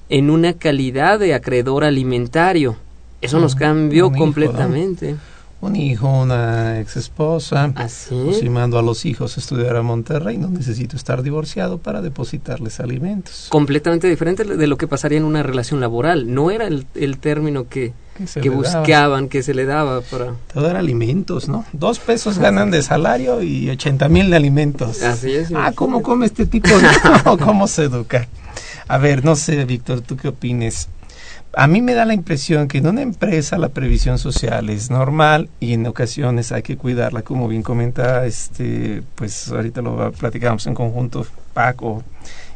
[0.10, 2.76] en una calidad de acreedor alimentario.
[3.22, 5.16] Eso nos cambió completamente
[5.60, 9.82] un hijo, una ex esposa, ¿Ah, o si mando a los hijos a estudiar a
[9.82, 13.48] Monterrey, no necesito estar divorciado para depositarles alimentos.
[13.50, 16.34] Completamente diferente de lo que pasaría en una relación laboral.
[16.34, 17.94] No era el, el término que,
[18.42, 20.34] que, buscaban, que se le daba para...
[20.54, 21.66] Todo era alimentos, ¿no?
[21.74, 25.02] Dos pesos ganan de salario y ochenta mil de alimentos.
[25.02, 25.52] Así es.
[25.56, 26.70] Ah, ¿cómo come este tipo?
[27.44, 28.28] ¿Cómo se educa?
[28.88, 30.88] A ver, no sé, Víctor, ¿tú qué opines?
[31.54, 35.50] A mí me da la impresión que en una empresa la previsión social es normal
[35.60, 40.76] y en ocasiones hay que cuidarla, como bien comenta, este, pues ahorita lo platicamos en
[40.76, 42.04] conjunto, Paco,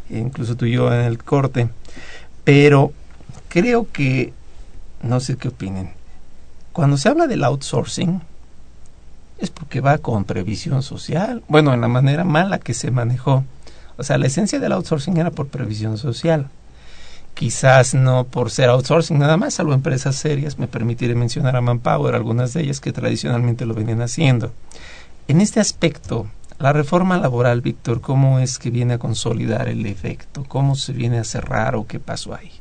[0.10, 1.70] incluso tú y yo en el corte,
[2.44, 2.94] pero
[3.50, 4.34] creo que,
[5.02, 5.92] no sé qué opinen,
[6.72, 8.22] cuando se habla del outsourcing,
[9.40, 13.44] es porque va con previsión social, bueno, en la manera mala que se manejó.
[13.98, 16.48] O sea, la esencia del outsourcing era por previsión social
[17.34, 22.16] quizás no por ser outsourcing nada más, salvo empresas serias, me permitiré mencionar a Manpower,
[22.16, 24.52] algunas de ellas que tradicionalmente lo venían haciendo.
[25.28, 26.28] En este aspecto,
[26.60, 30.46] la reforma laboral, Víctor, ¿cómo es que viene a consolidar el efecto?
[30.48, 32.52] ¿Cómo se viene a cerrar o qué pasó ahí?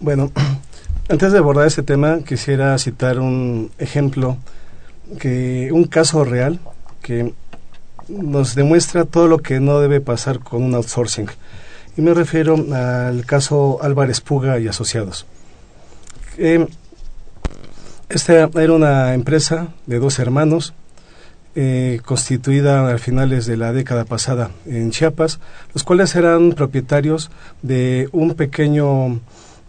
[0.00, 0.32] Bueno,
[1.08, 4.38] antes de abordar este tema, quisiera citar un ejemplo,
[5.20, 6.58] que un caso real
[7.00, 7.32] que
[8.08, 11.28] nos demuestra todo lo que no debe pasar con un outsourcing
[11.96, 15.26] y me refiero al caso Álvarez Puga y Asociados.
[18.08, 20.74] esta era una empresa de dos hermanos
[21.58, 25.40] eh, constituida a finales de la década pasada en Chiapas,
[25.72, 27.30] los cuales eran propietarios
[27.62, 29.20] de un pequeño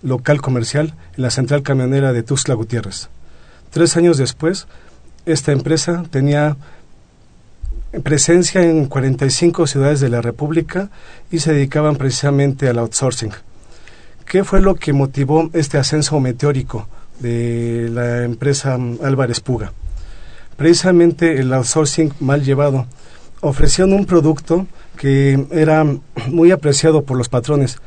[0.03, 3.07] local comercial en la central camionera de Tuxtla Gutiérrez.
[3.71, 4.67] Tres años después,
[5.25, 6.57] esta empresa tenía
[8.03, 10.89] presencia en 45 ciudades de la República
[11.31, 13.31] y se dedicaban precisamente al outsourcing.
[14.25, 16.87] ¿Qué fue lo que motivó este ascenso meteórico
[17.19, 19.71] de la empresa Álvarez Puga?
[20.57, 22.85] Precisamente el outsourcing mal llevado.
[23.41, 25.85] Ofrecían un producto que era
[26.27, 27.77] muy apreciado por los patrones.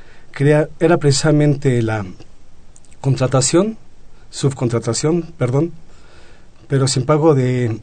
[0.78, 2.06] era precisamente la
[3.00, 3.76] contratación,
[4.30, 5.72] subcontratación, perdón,
[6.68, 7.80] pero sin pago de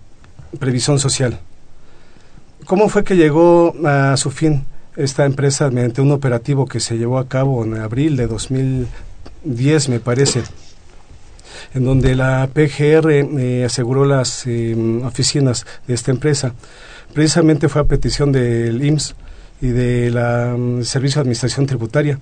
[0.59, 1.39] previsión social.
[2.67, 4.65] ¿Cómo fue que llegó a su fin
[4.97, 10.01] esta empresa mediante un operativo que se llevó a cabo en abril de 2010, me
[10.01, 10.43] parece?
[11.73, 16.53] en donde la PGR eh, aseguró las em, oficinas de esta empresa.
[17.13, 19.15] Precisamente fue a petición del IMSS
[19.61, 22.19] y del mm, Servicio de Administración Tributaria.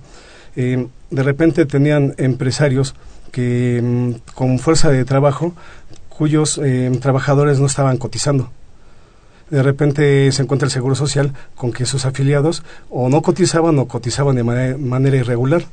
[0.54, 2.94] Em, de repente tenían empresarios
[3.32, 5.54] que mm, con fuerza de trabajo
[6.08, 8.50] cuyos em, trabajadores no estaban cotizando
[9.50, 13.86] de repente se encuentra el Seguro Social con que sus afiliados o no cotizaban o
[13.86, 15.64] cotizaban de manera, irregular.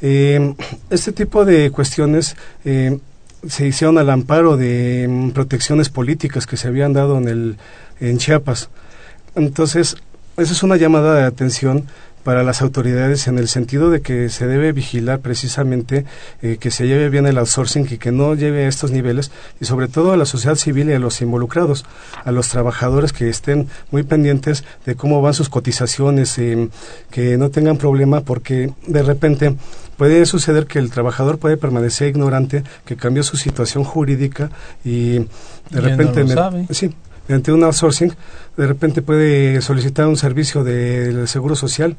[0.00, 0.54] Eh,
[0.90, 2.98] este tipo de cuestiones eh,
[3.46, 7.56] se hicieron al amparo de mm, protecciones políticas que se habían dado en, el,
[8.00, 8.68] en Chiapas.
[9.34, 9.96] Entonces,
[10.36, 11.86] esa es una llamada de atención
[12.22, 16.04] para las autoridades en el sentido de que se debe vigilar precisamente
[16.42, 19.30] eh, que se lleve bien el outsourcing y que no lleve a estos niveles
[19.60, 21.84] y sobre todo a la sociedad civil y a los involucrados,
[22.24, 26.68] a los trabajadores que estén muy pendientes de cómo van sus cotizaciones, eh,
[27.10, 29.56] que no tengan problema porque de repente
[29.96, 34.50] puede suceder que el trabajador puede permanecer ignorante, que cambió su situación jurídica
[34.84, 35.18] y
[35.70, 36.24] de repente
[36.70, 36.94] sí,
[37.30, 38.12] mediante un outsourcing,
[38.56, 41.96] de repente puede solicitar un servicio del Seguro Social,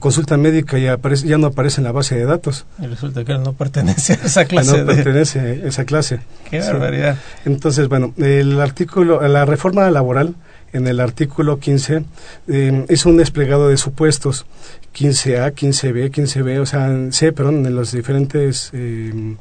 [0.00, 2.66] consulta médica y aparece, ya no aparece en la base de datos.
[2.78, 4.78] Y resulta que él no pertenece a esa clase.
[4.78, 6.20] No pertenece a esa clase.
[6.50, 7.16] Qué barbaridad.
[7.46, 10.34] Entonces, bueno, el artículo, la reforma laboral
[10.74, 12.04] en el artículo 15
[12.48, 14.44] eh, es un desplegado de supuestos
[14.94, 19.36] 15A, 15B, 15B, o sea, C, perdón, en los diferentes, eh,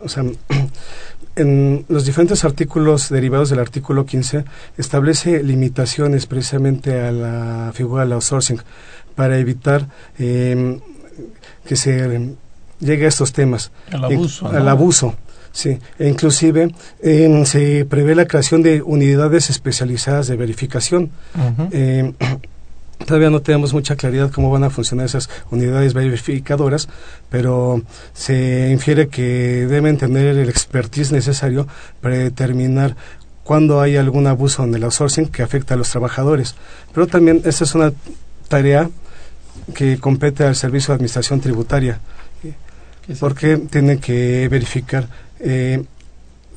[0.00, 0.22] o sea,
[1.38, 4.44] en los diferentes artículos derivados del artículo 15
[4.76, 8.60] establece limitaciones precisamente a la figura del outsourcing
[9.14, 10.80] para evitar em,
[11.66, 12.36] que se
[12.80, 13.70] llegue a estos temas.
[13.90, 14.48] Al abuso.
[14.48, 15.16] Al abuso.
[15.52, 16.72] Sí, e inclusive
[17.02, 21.10] em, se prevé la creación de unidades especializadas de verificación.
[23.06, 26.88] Todavía no tenemos mucha claridad cómo van a funcionar esas unidades verificadoras,
[27.30, 27.82] pero
[28.12, 31.66] se infiere que deben tener el expertise necesario
[32.00, 32.96] para determinar
[33.44, 36.54] cuándo hay algún abuso en el outsourcing que afecta a los trabajadores.
[36.92, 37.92] Pero también esta es una
[38.48, 38.90] tarea
[39.74, 42.00] que compete al Servicio de Administración Tributaria,
[43.20, 45.08] porque tiene que verificar
[45.40, 45.84] eh,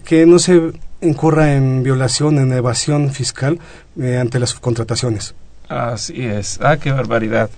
[0.04, 3.60] que no se incurra en violación, en evasión fiscal
[4.00, 5.34] eh, ante las subcontrataciones.
[5.72, 6.60] Así es.
[6.62, 7.50] Ah, qué barbaridad.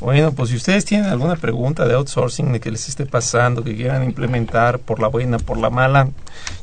[0.00, 3.74] Bueno, pues si ustedes tienen alguna pregunta de outsourcing, de que les esté pasando, que
[3.74, 6.08] quieran implementar por la buena, por la mala,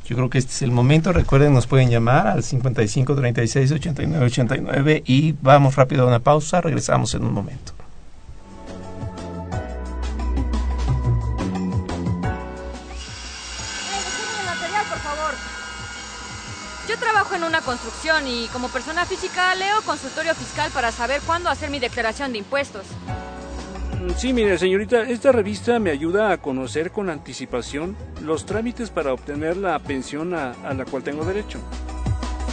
[0.06, 1.12] yo creo que este es el momento.
[1.12, 6.62] Recuerden, nos pueden llamar al 55 36 89 89 y vamos rápido a una pausa.
[6.62, 7.74] Regresamos en un momento.
[17.36, 21.80] En una construcción y como persona física leo consultorio fiscal para saber cuándo hacer mi
[21.80, 22.86] declaración de impuestos.
[24.02, 29.14] Mm, sí, mire, señorita, esta revista me ayuda a conocer con anticipación los trámites para
[29.14, 31.60] obtener la pensión a, a la cual tengo derecho.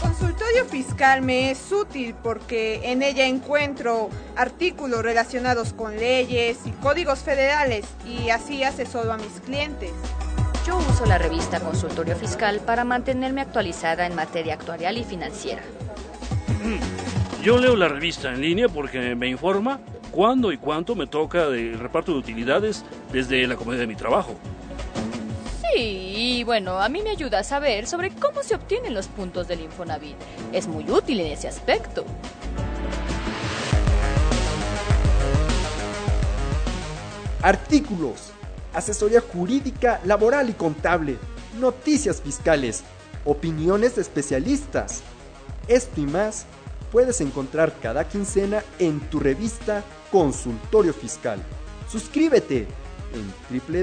[0.02, 7.20] Consultorio fiscal me es útil porque en ella encuentro artículos relacionados con leyes y códigos
[7.20, 9.92] federales y así asesoro a mis clientes.
[10.66, 15.62] Yo uso la revista Consultorio Fiscal para mantenerme actualizada en materia actuarial y financiera.
[17.42, 19.80] Yo leo la revista en línea porque me informa
[20.12, 24.36] cuándo y cuánto me toca del reparto de utilidades desde la comodidad de mi trabajo.
[25.74, 29.60] Y bueno, a mí me ayuda a saber sobre cómo se obtienen los puntos del
[29.60, 30.16] Infonavit.
[30.52, 32.04] Es muy útil en ese aspecto.
[37.40, 38.32] Artículos,
[38.74, 41.16] asesoría jurídica, laboral y contable,
[41.58, 42.84] noticias fiscales,
[43.24, 45.02] opiniones de especialistas.
[45.68, 46.44] Esto y más
[46.92, 51.42] puedes encontrar cada quincena en tu revista Consultorio Fiscal.
[51.90, 52.68] Suscríbete
[53.14, 53.32] en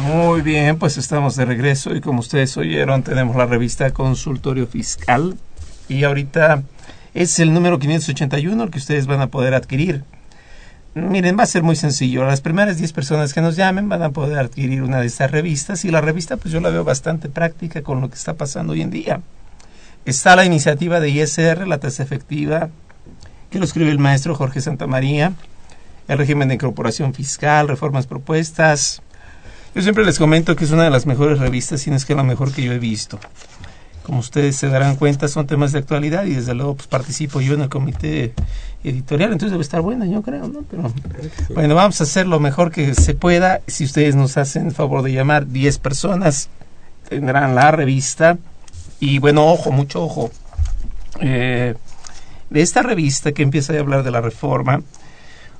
[0.03, 5.35] Muy bien, pues estamos de regreso y como ustedes oyeron, tenemos la revista Consultorio Fiscal
[5.87, 6.63] y ahorita
[7.13, 10.03] es el número 581 el que ustedes van a poder adquirir.
[10.95, 12.23] Miren, va a ser muy sencillo.
[12.23, 15.83] Las primeras 10 personas que nos llamen van a poder adquirir una de estas revistas
[15.85, 18.81] y la revista pues yo la veo bastante práctica con lo que está pasando hoy
[18.81, 19.21] en día.
[20.05, 22.69] Está la iniciativa de ISR, la tasa efectiva,
[23.49, 25.33] que lo escribe el maestro Jorge Santamaría,
[26.07, 29.01] el régimen de incorporación fiscal, reformas propuestas,
[29.75, 32.15] yo siempre les comento que es una de las mejores revistas, si no es que
[32.15, 33.19] la mejor que yo he visto.
[34.03, 37.53] Como ustedes se darán cuenta, son temas de actualidad y desde luego pues, participo yo
[37.53, 38.33] en el comité
[38.83, 40.63] editorial, entonces debe estar buena, yo creo, ¿no?
[40.69, 40.91] Pero
[41.53, 43.61] bueno, vamos a hacer lo mejor que se pueda.
[43.67, 46.49] Si ustedes nos hacen el favor de llamar 10 personas,
[47.07, 48.37] tendrán la revista.
[48.99, 50.31] Y bueno, ojo, mucho ojo.
[51.21, 51.75] Eh,
[52.49, 54.81] de esta revista que empieza a hablar de la reforma,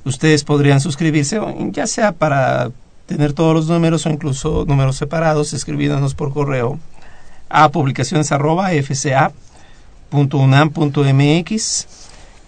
[0.06, 1.40] ustedes podrían suscribirse,
[1.72, 2.72] ya sea para
[3.10, 6.78] tener todos los números o incluso números separados, escribiéndonos por correo
[7.50, 8.70] a publicaciones arroba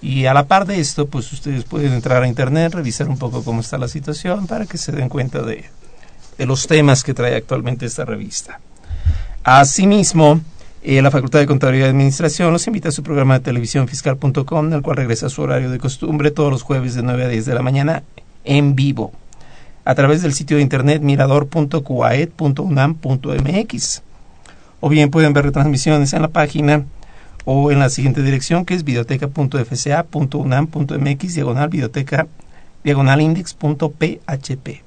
[0.04, 3.44] y a la par de esto, pues ustedes pueden entrar a internet, revisar un poco
[3.44, 5.66] cómo está la situación para que se den cuenta de,
[6.38, 8.60] los temas que trae actualmente esta revista.
[9.44, 10.42] Asimismo,
[10.84, 14.74] eh, la Facultad de Contabilidad y Administración los invita a su programa de televisión fiscal.com,
[14.74, 17.46] el cual regresa a su horario de costumbre todos los jueves de 9 a 10
[17.48, 18.04] de la mañana
[18.44, 19.12] en vivo
[19.86, 24.02] a través del sitio de internet mirador.cuaed.unam.mx.
[24.80, 26.86] O bien pueden ver retransmisiones en la página
[27.46, 32.28] o en la siguiente dirección que es videoteca.fca.unam.mx diagonal videoteca
[32.84, 34.82] diagonal index.php.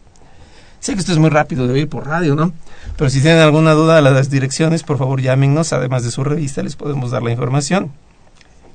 [0.80, 2.52] Sé que esto es muy rápido de oír por radio, ¿no?
[2.96, 5.72] Pero si tienen alguna duda de las direcciones, por favor llámenos.
[5.72, 7.90] Además de su revista, les podemos dar la información.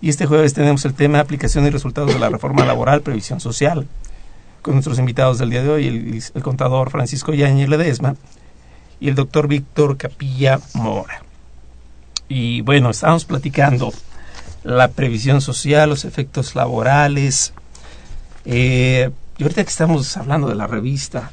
[0.01, 3.86] Y este jueves tenemos el tema aplicación y resultados de la reforma laboral, previsión social
[4.62, 5.88] con nuestros invitados del día de hoy,
[6.34, 8.15] el, contador Francisco Yañez Ledesma
[9.00, 11.24] y el doctor Víctor Capilla Mora.
[12.28, 13.91] Y bueno, estamos platicando
[14.63, 17.54] la previsión social, los efectos laborales.
[18.45, 21.32] Eh, y ahorita que estamos hablando de la revista,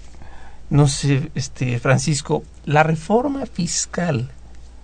[0.71, 4.31] no sé, este Francisco, la reforma fiscal,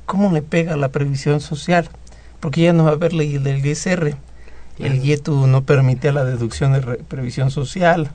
[0.06, 1.88] ¿cómo le pega a la previsión social?
[2.40, 4.16] Porque ya no va a haber ley del ISR.
[4.78, 8.10] El IETU no permite la deducción de previsión social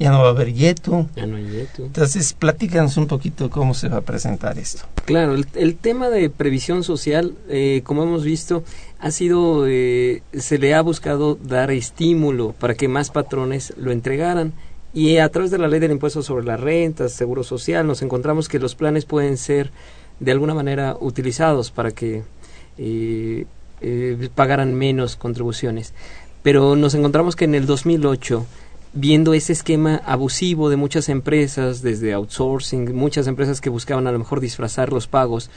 [0.00, 1.06] ya no va a haber Yetu.
[1.14, 1.84] Ya no hay Yetu.
[1.84, 4.84] Entonces, platícanos un poquito cómo se va a presentar esto.
[5.04, 8.64] Claro, el, tema de previsión social, eh, como hemos visto,
[8.98, 14.54] ha sido, eh, se le ha buscado dar estímulo para que más patrones lo entregaran.
[14.94, 18.48] Y a través de la ley del impuesto sobre las rentas, seguro social, nos encontramos
[18.48, 19.70] que los planes pueden ser
[20.18, 22.22] de alguna manera utilizados para que
[22.78, 23.46] eh,
[24.34, 25.92] pagaran menos contribuciones.
[26.42, 28.46] Pero nos encontramos que en el 2008
[28.92, 34.18] viendo ese esquema abusivo de muchas empresas, desde outsourcing, muchas empresas que buscaban a lo
[34.18, 35.50] mejor disfrazar los pagos,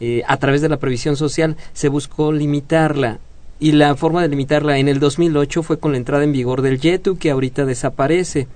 [0.00, 3.18] eh, a través de la previsión social se buscó limitarla.
[3.62, 6.80] Y la forma de limitarla en el 2008 fue con la entrada en vigor del
[6.80, 8.48] YETU, que ahorita desaparece.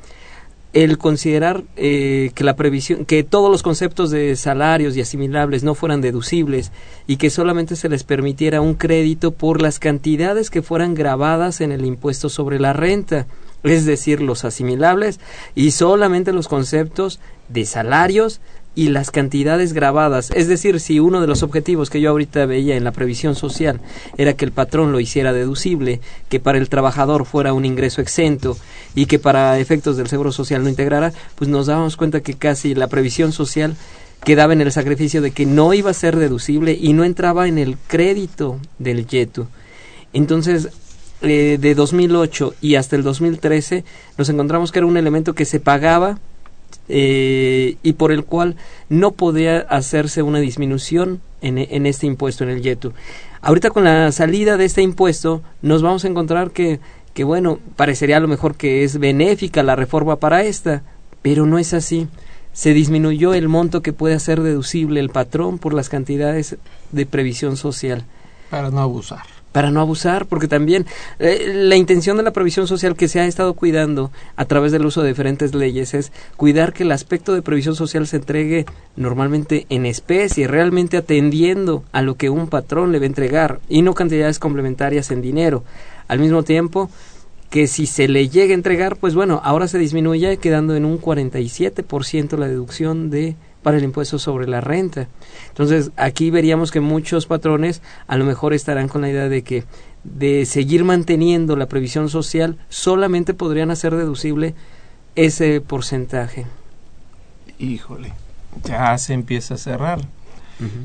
[0.72, 5.75] El considerar eh, que la previsión, que todos los conceptos de salarios y asimilables no
[5.75, 6.72] fueran deducibles
[7.07, 11.70] y que solamente se les permitiera un crédito por las cantidades que fueran grabadas en
[11.70, 13.29] el impuesto sobre la renta
[13.65, 15.21] es decir, los asimilables,
[15.55, 18.41] y solamente los conceptos de salarios
[18.75, 20.31] y las cantidades grabadas.
[20.35, 23.81] Es decir, si uno de los objetivos que yo ahorita veía en la previsión social
[24.17, 28.57] era que el patrón lo hiciera deducible, que para el trabajador fuera un ingreso exento
[28.95, 32.75] y que para efectos del seguro social no integrara, pues nos dábamos cuenta que casi
[32.75, 33.77] la previsión social
[34.25, 37.59] quedaba en el sacrificio de que no iba a ser deducible y no entraba en
[37.59, 39.47] el crédito del YETU.
[40.12, 40.71] Entonces,
[41.25, 43.85] eh, de 2008 y hasta el 2013
[44.18, 46.18] nos encontramos que era un elemento que se pagaba
[46.89, 48.57] eh, y por el cual
[48.89, 52.93] no podía hacerse una disminución en, en, este impuesto, en el YETU.
[53.41, 56.81] Ahorita con la salida de este impuesto nos vamos a encontrar que,
[57.14, 60.83] que, bueno, parecería a lo mejor que es benéfica la reforma para esta,
[61.22, 62.09] pero no es así.
[62.53, 66.57] Se disminuyó el monto que puede hacer deducible el patrón por las cantidades
[66.93, 68.05] de previsión social.
[68.51, 70.85] Para no abusar para no abusar, porque también
[71.21, 74.85] eh, la intención de la previsión social que se ha estado cuidando a través del
[74.85, 79.67] uso de diferentes leyes es cuidar que el aspecto de previsión social se entregue normalmente
[79.69, 83.95] en especie, realmente atendiendo a lo que un patrón le va a entregar y no
[83.95, 85.63] cantidades complementarias en dinero.
[86.09, 86.91] Al mismo tiempo,
[87.49, 91.01] que si se le llega a entregar, pues bueno, ahora se disminuye quedando en un
[91.01, 95.09] 47% la deducción de para el impuesto sobre la renta.
[95.49, 99.65] Entonces, aquí veríamos que muchos patrones a lo mejor estarán con la idea de que
[100.05, 104.55] de seguir manteniendo la previsión social solamente podrían hacer deducible
[105.17, 106.47] ese porcentaje.
[107.59, 108.12] Híjole,
[108.62, 110.01] ya se empieza a cerrar.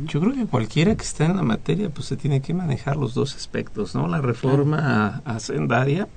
[0.05, 3.13] Yo creo que cualquiera que esté en la materia pues se tiene que manejar los
[3.13, 4.07] dos aspectos, ¿no?
[4.07, 6.07] La reforma hacendaria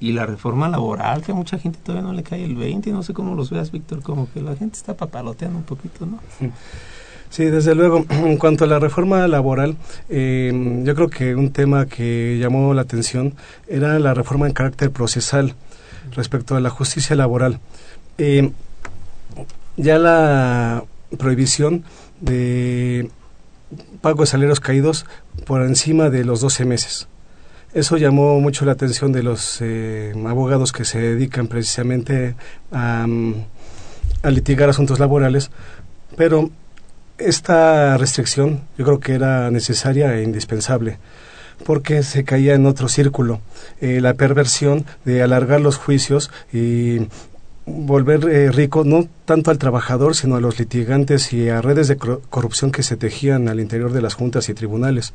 [0.00, 3.02] y la reforma laboral, que a mucha gente todavía no le cae el 20, no
[3.02, 6.18] sé cómo los veas, Víctor, como que la gente está papaloteando un poquito, ¿no?
[7.28, 8.04] Sí, desde luego.
[8.10, 9.76] En cuanto a la reforma laboral,
[10.08, 13.34] eh, yo creo que un tema que llamó la atención
[13.68, 15.54] era la reforma en carácter procesal
[16.16, 17.60] respecto a la justicia laboral.
[18.18, 18.50] Eh,
[19.76, 20.84] ya la
[21.18, 21.84] prohibición
[22.20, 23.10] de
[24.00, 25.06] pago de salarios caídos
[25.46, 27.08] por encima de los 12 meses.
[27.72, 32.34] Eso llamó mucho la atención de los eh, abogados que se dedican precisamente
[32.72, 33.34] a, mm,
[34.22, 35.50] a, litigar asuntos laborales,
[36.16, 36.50] pero
[37.16, 40.98] esta restricción yo creo que era necesaria e indispensable
[41.64, 43.40] porque se caía en otro círculo,
[43.80, 47.08] eh, la perversión de alargar los juicios y
[47.70, 51.96] volver eh, rico no tanto al trabajador, sino a los litigantes y a redes de
[51.96, 55.12] corrupción que se tejían al interior de las juntas y tribunales.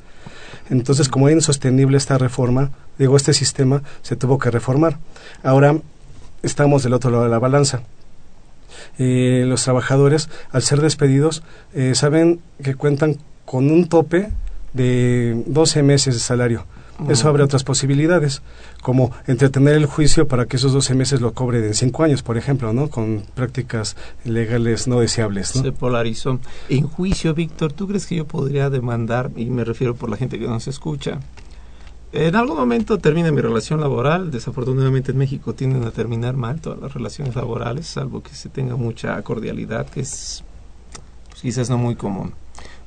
[0.70, 4.97] Entonces, como era insostenible esta reforma, digo, este sistema se tuvo que reformar.
[5.43, 5.78] Ahora
[6.43, 7.82] estamos del otro lado de la balanza.
[8.97, 11.43] Los trabajadores, al ser despedidos,
[11.74, 14.30] eh, saben que cuentan con un tope
[14.74, 16.66] de 12 meses de salario.
[17.10, 18.41] Eso abre otras posibilidades,
[18.82, 22.38] como entretener el juicio para que esos 12 meses lo cobre en 5 años, por
[22.38, 22.89] ejemplo, ¿no?
[22.89, 25.50] Con prácticas legales no deseables.
[25.50, 26.39] Se polarizó.
[26.70, 30.39] En juicio, Víctor, ¿tú crees que yo podría demandar, y me refiero por la gente
[30.39, 31.20] que nos escucha,
[32.18, 34.32] en algún momento termina mi relación laboral.
[34.32, 38.78] Desafortunadamente en México tienden a terminar mal todas las relaciones laborales, salvo que se tenga
[38.78, 40.43] mucha cordialidad, que es
[41.30, 42.34] pues, quizás no muy común.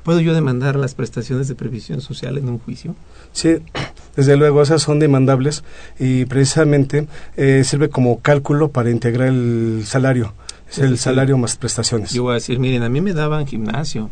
[0.09, 2.97] ¿Puedo yo demandar las prestaciones de previsión social en un juicio?
[3.33, 3.57] Sí,
[4.17, 5.65] desde luego, esas son demandables
[5.99, 7.07] y precisamente
[7.37, 10.33] eh, sirve como cálculo para integrar el salario.
[10.71, 12.13] Es el salario más prestaciones.
[12.13, 14.09] Yo voy a decir, miren, a mí me daban gimnasio.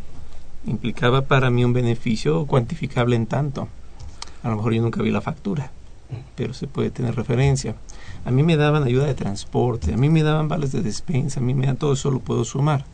[0.67, 3.67] Implicaba para mí un beneficio cuantificable en tanto.
[4.43, 5.71] A lo mejor yo nunca vi la factura,
[6.35, 7.75] pero se puede tener referencia.
[8.23, 11.43] A mí me daban ayuda de transporte, a mí me daban vales de despensa, a
[11.43, 12.85] mí me dan todo eso lo puedo sumar.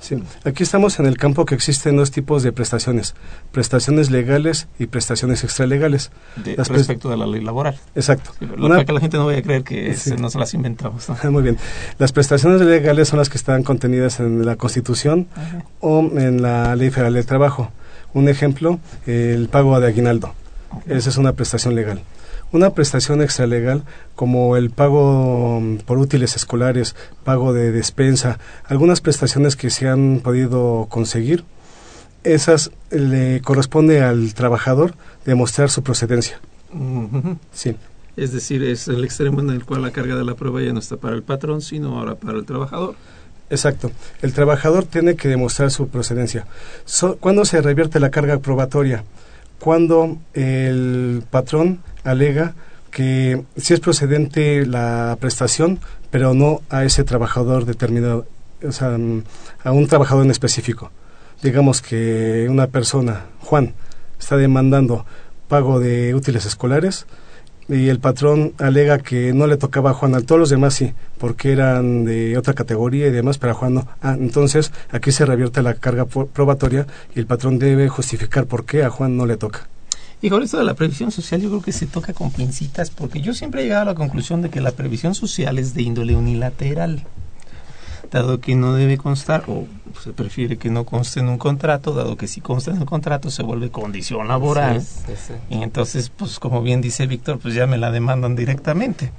[0.00, 0.22] Sí.
[0.44, 3.14] Aquí estamos en el campo que existen dos tipos de prestaciones,
[3.50, 6.10] prestaciones legales y prestaciones extralegales.
[6.44, 7.78] respecto de la ley laboral.
[7.96, 8.32] Exacto.
[8.38, 11.08] para que la gente no vaya a creer que no se las inventamos.
[11.30, 11.58] Muy bien.
[11.98, 15.26] Las prestaciones legales son las que están contenidas en la Constitución
[15.80, 17.72] o en la Ley Federal del Trabajo.
[18.14, 20.32] Un ejemplo, el pago de aguinaldo.
[20.86, 22.02] Esa es una prestación legal
[22.52, 23.84] una prestación extralegal
[24.14, 30.20] como el pago mm, por útiles escolares, pago de despensa, algunas prestaciones que se han
[30.22, 31.44] podido conseguir,
[32.24, 34.94] esas le corresponde al trabajador
[35.24, 36.40] demostrar su procedencia.
[37.52, 37.76] Sí.
[38.16, 40.80] Es decir, es el extremo en el cual la carga de la prueba ya no
[40.80, 42.96] está para el patrón, sino ahora para el trabajador.
[43.50, 43.90] Exacto.
[44.20, 46.46] El trabajador tiene que demostrar su procedencia.
[47.20, 49.04] ¿Cuándo se revierte la carga probatoria?
[49.58, 52.54] Cuando el patrón alega
[52.90, 55.78] que si es procedente la prestación,
[56.10, 58.26] pero no a ese trabajador determinado,
[58.66, 58.96] o sea,
[59.64, 60.90] a un trabajador en específico.
[61.42, 63.74] Digamos que una persona, Juan,
[64.18, 65.06] está demandando
[65.48, 67.06] pago de útiles escolares
[67.68, 70.94] y el patrón alega que no le tocaba a Juan, a todos los demás sí,
[71.18, 73.88] porque eran de otra categoría y demás, pero a Juan no.
[74.00, 78.84] Ah, entonces aquí se revierte la carga probatoria y el patrón debe justificar por qué
[78.84, 79.68] a Juan no le toca.
[80.20, 83.20] Y con esto de la previsión social yo creo que se toca con pincitas porque
[83.20, 86.16] yo siempre he llegado a la conclusión de que la previsión social es de índole
[86.16, 87.04] unilateral
[88.10, 89.66] dado que no debe constar, o
[90.02, 93.30] se prefiere que no conste en un contrato, dado que si consta en el contrato
[93.30, 94.82] se vuelve condición laboral.
[95.50, 99.12] Y entonces, pues como bien dice Víctor, pues ya me la demandan directamente.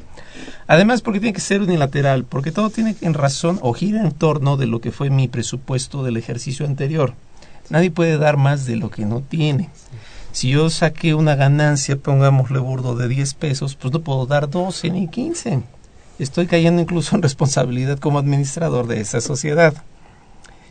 [0.67, 4.57] Además, porque tiene que ser unilateral, porque todo tiene en razón o gira en torno
[4.57, 7.13] de lo que fue mi presupuesto del ejercicio anterior.
[7.69, 9.69] Nadie puede dar más de lo que no tiene.
[10.31, 14.91] Si yo saqué una ganancia, pongámosle burdo, de 10 pesos, pues no puedo dar 12
[14.91, 15.63] ni 15
[16.24, 19.74] estoy cayendo incluso en responsabilidad como administrador de esa sociedad.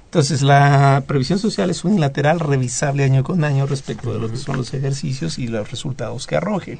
[0.04, 4.56] Entonces, la previsión social es unilateral, revisable año con año respecto de lo que son
[4.56, 6.78] los ejercicios y los resultados que arroje.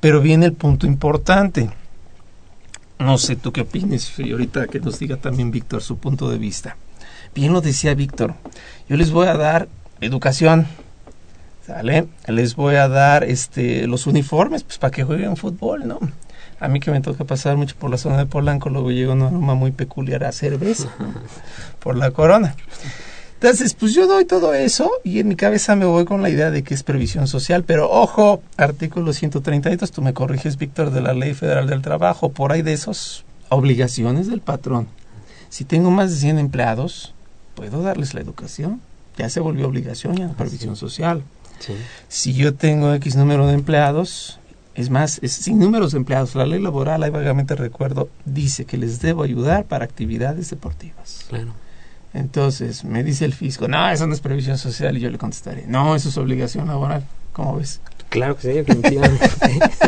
[0.00, 1.70] Pero viene el punto importante.
[2.98, 6.38] No sé tú qué opines, y ahorita que nos diga también Víctor su punto de
[6.38, 6.76] vista.
[7.34, 8.34] Bien lo decía Víctor,
[8.88, 9.68] yo les voy a dar
[10.00, 10.66] educación,
[11.66, 12.06] ¿sale?
[12.26, 15.98] Les voy a dar este los uniformes pues para que jueguen fútbol, ¿no?
[16.60, 19.22] A mí que me toca pasar mucho por la zona de Polanco, luego llega un
[19.22, 20.88] aroma muy peculiar a cerveza,
[21.80, 22.56] por la corona.
[23.34, 26.50] Entonces, pues yo doy todo eso y en mi cabeza me voy con la idea
[26.50, 31.12] de que es previsión social, pero ojo, artículo 132, tú me corriges, Víctor, de la
[31.12, 34.88] Ley Federal del Trabajo, por ahí de esos obligaciones del patrón.
[35.50, 37.14] Si tengo más de 100 empleados,
[37.54, 38.80] puedo darles la educación.
[39.18, 41.22] Ya se volvió obligación, ya previsión social.
[42.08, 44.38] Si yo tengo X número de empleados,
[44.76, 46.34] es más, es sin números de empleados.
[46.34, 51.24] La ley laboral, ahí vagamente recuerdo, dice que les debo ayudar para actividades deportivas.
[51.28, 51.52] Claro.
[52.12, 54.96] Entonces, me dice el fisco, no, eso no es previsión social.
[54.96, 57.06] Y yo le contestaré, no, eso es obligación laboral.
[57.32, 57.80] ¿Cómo ves?
[58.08, 59.28] Claro que sí, definitivamente.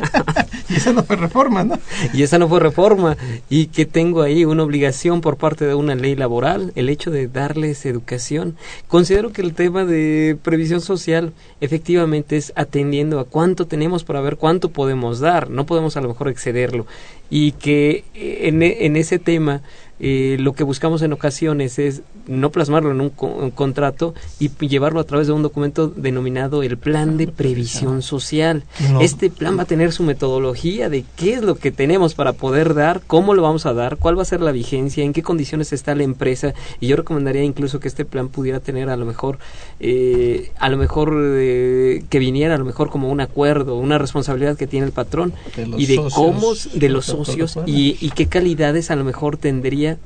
[0.68, 1.78] y esa no fue reforma, ¿no?
[2.12, 3.16] Y esa no fue reforma.
[3.48, 7.28] Y que tengo ahí una obligación por parte de una ley laboral, el hecho de
[7.28, 8.56] darles educación.
[8.88, 14.36] Considero que el tema de previsión social efectivamente es atendiendo a cuánto tenemos para ver
[14.36, 15.50] cuánto podemos dar.
[15.50, 16.86] No podemos a lo mejor excederlo.
[17.30, 19.62] Y que en, en ese tema
[20.00, 25.05] eh, lo que buscamos en ocasiones es no plasmarlo en un, contrato y llevarlo a
[25.05, 28.64] través de un documento denominado el plan de previsión social.
[29.01, 32.74] Este plan va a tener su metodología de qué es lo que tenemos para poder
[32.74, 35.72] dar, cómo lo vamos a dar, cuál va a ser la vigencia, en qué condiciones
[35.72, 36.55] está la empresa.
[36.81, 39.39] Y yo recomendaría incluso que este plan pudiera tener a lo mejor
[39.81, 44.57] eh, a lo mejor eh, que viniera a lo mejor como un acuerdo, una responsabilidad
[44.57, 45.33] que tiene el patrón
[45.76, 49.99] y de cómo de los socios y, y qué calidades a lo mejor tendría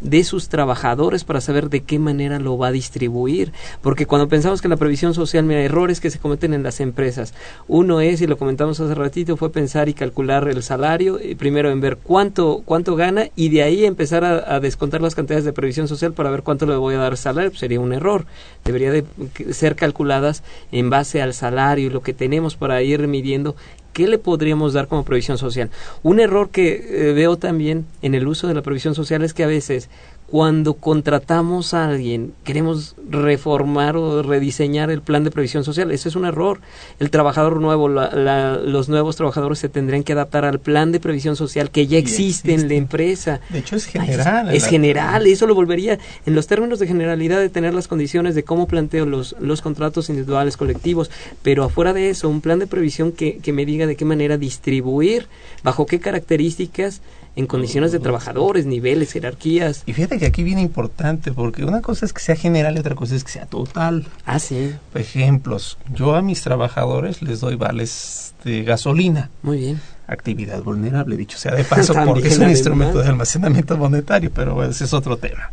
[0.00, 3.52] de sus trabajadores para saber de qué manera lo va a distribuir.
[3.82, 7.34] Porque cuando pensamos que la previsión social, mira, errores que se cometen en las empresas.
[7.68, 11.70] Uno es, y lo comentamos hace ratito, fue pensar y calcular el salario, eh, primero
[11.70, 15.88] en ver cuánto, cuánto gana y de ahí empezar a, descontar las cantidades de previsión
[15.88, 17.50] social para ver cuánto le voy a dar salario.
[17.50, 18.26] Pues sería un error.
[18.64, 19.04] Debería de
[19.52, 20.42] ser calculadas
[20.72, 23.56] en base al salario y lo que tenemos para ir midiendo
[23.92, 25.70] ¿Qué le podríamos dar como previsión social?
[26.02, 29.44] Un error que eh, veo también en el uso de la previsión social es que
[29.44, 29.88] a veces
[30.30, 35.90] cuando contratamos a alguien, queremos reformar o rediseñar el plan de previsión social.
[35.90, 36.60] Eso es un error.
[37.00, 41.72] El trabajador nuevo, los nuevos trabajadores se tendrían que adaptar al plan de previsión social
[41.72, 43.40] que ya existe, en la empresa.
[43.48, 44.54] De hecho, es general.
[44.54, 45.26] es, general.
[45.26, 49.06] Eso lo volvería, en los términos de generalidad, de tener las condiciones de cómo planteo
[49.06, 51.10] los, los contratos individuales, colectivos.
[51.42, 54.38] Pero afuera de eso, un plan de previsión que, que me diga de qué manera
[54.38, 55.26] distribuir,
[55.64, 57.00] bajo qué características
[57.36, 59.82] en condiciones de trabajadores, niveles, jerarquías.
[59.86, 62.94] Y fíjate que aquí viene importante, porque una cosa es que sea general y otra
[62.94, 64.06] cosa es que sea total.
[64.26, 64.74] Ah, sí.
[64.94, 69.30] Ejemplos, yo a mis trabajadores les doy vales de gasolina.
[69.42, 69.80] Muy bien.
[70.06, 74.84] Actividad vulnerable, dicho sea de paso, porque es un instrumento de almacenamiento monetario, pero ese
[74.84, 75.50] es otro tema.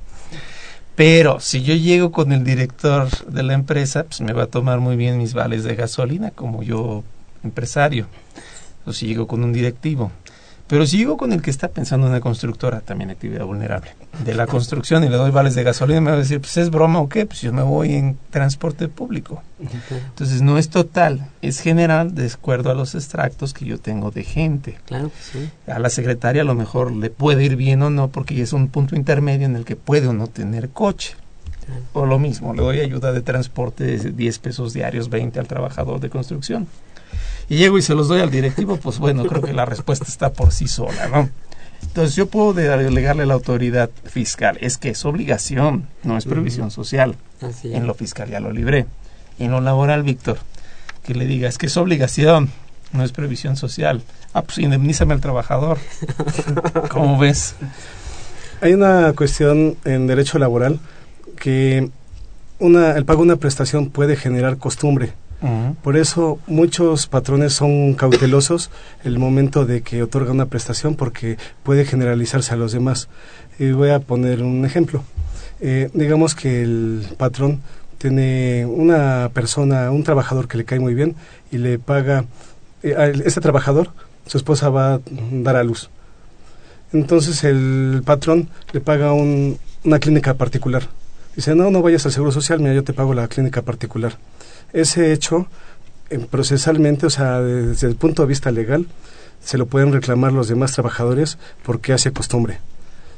[0.95, 4.79] Pero si yo llego con el director de la empresa, pues me va a tomar
[4.79, 7.03] muy bien mis vales de gasolina como yo
[7.43, 8.07] empresario.
[8.83, 10.11] O si llego con un directivo.
[10.67, 13.91] Pero si llego con el que está pensando en una constructora, también actividad vulnerable,
[14.25, 16.69] de la construcción y le doy vales de gasolina, me va a decir, pues es
[16.69, 19.41] broma o qué, pues yo me voy en transporte público.
[19.59, 24.23] Entonces no es total, es general de acuerdo a los extractos que yo tengo de
[24.23, 24.77] gente.
[24.85, 25.49] Claro, sí.
[25.67, 28.67] A la secretaria a lo mejor le puede ir bien o no, porque es un
[28.67, 31.15] punto intermedio en el que puede o no tener coche.
[31.91, 35.99] O lo mismo, le doy ayuda de transporte de 10 pesos diarios, 20 al trabajador
[35.99, 36.67] de construcción
[37.49, 40.33] y llego y se los doy al directivo, pues bueno, creo que la respuesta está
[40.33, 41.29] por sí sola, ¿no?
[41.81, 46.71] Entonces yo puedo delegarle a la autoridad fiscal, es que es obligación, no es previsión
[46.71, 47.15] social.
[47.63, 48.85] En lo fiscal ya lo libré.
[49.39, 50.39] En lo laboral, Víctor,
[51.03, 52.51] que le diga, es que es obligación,
[52.93, 54.03] no es previsión social.
[54.33, 55.77] Ah, pues indemnízame al trabajador.
[56.89, 57.55] ¿Cómo ves?
[58.61, 60.79] Hay una cuestión en derecho laboral
[61.39, 61.89] que
[62.59, 65.13] una, el pago de una prestación puede generar costumbre.
[65.83, 68.71] Por eso muchos patrones son cautelosos
[69.03, 73.07] el momento de que otorga una prestación porque puede generalizarse a los demás.
[73.59, 75.03] Y voy a poner un ejemplo.
[75.59, 77.61] Eh, digamos que el patrón
[77.97, 81.15] tiene una persona, un trabajador que le cae muy bien
[81.51, 82.25] y le paga,
[82.83, 83.91] eh, a este trabajador,
[84.25, 84.99] su esposa va a
[85.31, 85.89] dar a luz.
[86.93, 90.83] Entonces el patrón le paga un, una clínica particular.
[91.35, 94.17] Dice, no, no vayas al Seguro Social, mira, yo te pago la clínica particular.
[94.73, 95.47] Ese hecho,
[96.09, 98.87] en procesalmente, o sea, desde el punto de vista legal,
[99.43, 102.59] se lo pueden reclamar los demás trabajadores porque hace costumbre.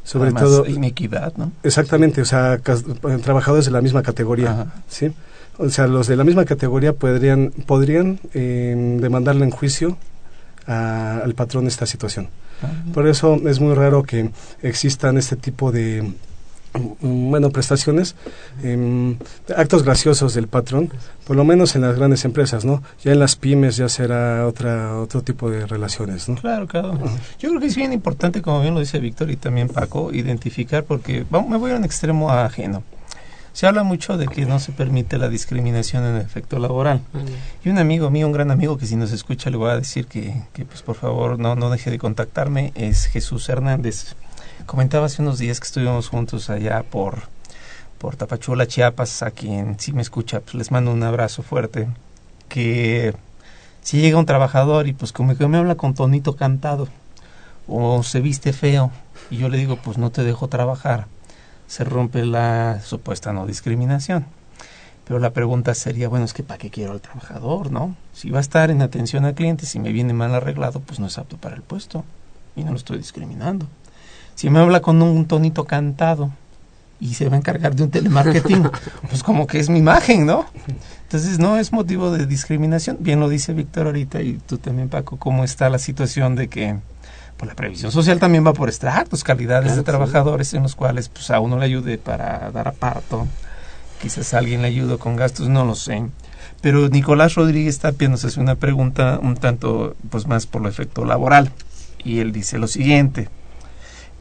[0.03, 1.51] Sobre todo inequidad, ¿no?
[1.61, 2.59] Exactamente, o sea,
[3.23, 5.11] trabajadores de la misma categoría, ¿sí?
[5.57, 9.97] O sea, los de la misma categoría podrían podrían eh, demandarle en juicio
[10.65, 12.29] al patrón esta situación.
[12.93, 14.31] Por eso es muy raro que
[14.61, 16.11] existan este tipo de
[17.01, 18.15] bueno, prestaciones,
[18.63, 19.17] em,
[19.55, 20.91] actos graciosos del patrón,
[21.25, 22.83] por lo menos en las grandes empresas, ¿no?
[23.03, 26.35] Ya en las pymes ya será otra otro tipo de relaciones, ¿no?
[26.35, 26.97] Claro, claro.
[27.39, 30.83] Yo creo que es bien importante, como bien lo dice Víctor y también Paco, identificar,
[30.83, 32.83] porque vamos, me voy a un extremo ajeno.
[33.59, 37.01] Se habla mucho de que no se permite la discriminación en el efecto laboral.
[37.61, 40.07] Y un amigo mío, un gran amigo que si nos escucha le voy a decir
[40.07, 44.15] que, que pues por favor no, no deje de contactarme, es Jesús Hernández.
[44.65, 47.23] Comentaba hace unos días que estuvimos juntos allá por,
[47.97, 51.89] por Tapachula, Chiapas, a quien si me escucha, pues les mando un abrazo fuerte,
[52.47, 53.13] que
[53.81, 56.87] si llega un trabajador y pues como que me habla con tonito cantado,
[57.67, 58.89] o se viste feo,
[59.29, 61.07] y yo le digo, pues no te dejo trabajar
[61.69, 64.25] se rompe la supuesta no discriminación.
[65.05, 67.95] Pero la pregunta sería, bueno, es que ¿para qué quiero al trabajador, no?
[68.11, 71.05] Si va a estar en atención al cliente, si me viene mal arreglado, pues no
[71.05, 72.03] es apto para el puesto
[72.55, 73.67] y no lo estoy discriminando.
[74.33, 76.31] Si me habla con un tonito cantado
[76.99, 78.69] y se va a encargar de un telemarketing,
[79.09, 80.45] pues como que es mi imagen, ¿no?
[81.03, 82.97] Entonces no es motivo de discriminación.
[82.99, 86.77] Bien lo dice Víctor ahorita y tú también, Paco, cómo está la situación de que
[87.39, 91.31] pues la previsión social también va por estratos, calidades de trabajadores en los cuales pues
[91.31, 93.25] a uno le ayude para dar aparto,
[94.01, 96.05] quizás a alguien le ayude con gastos, no lo sé.
[96.59, 101.05] Pero Nicolás Rodríguez Tapia nos hace una pregunta un tanto pues más por lo efecto
[101.05, 101.49] laboral
[102.03, 103.29] y él dice lo siguiente.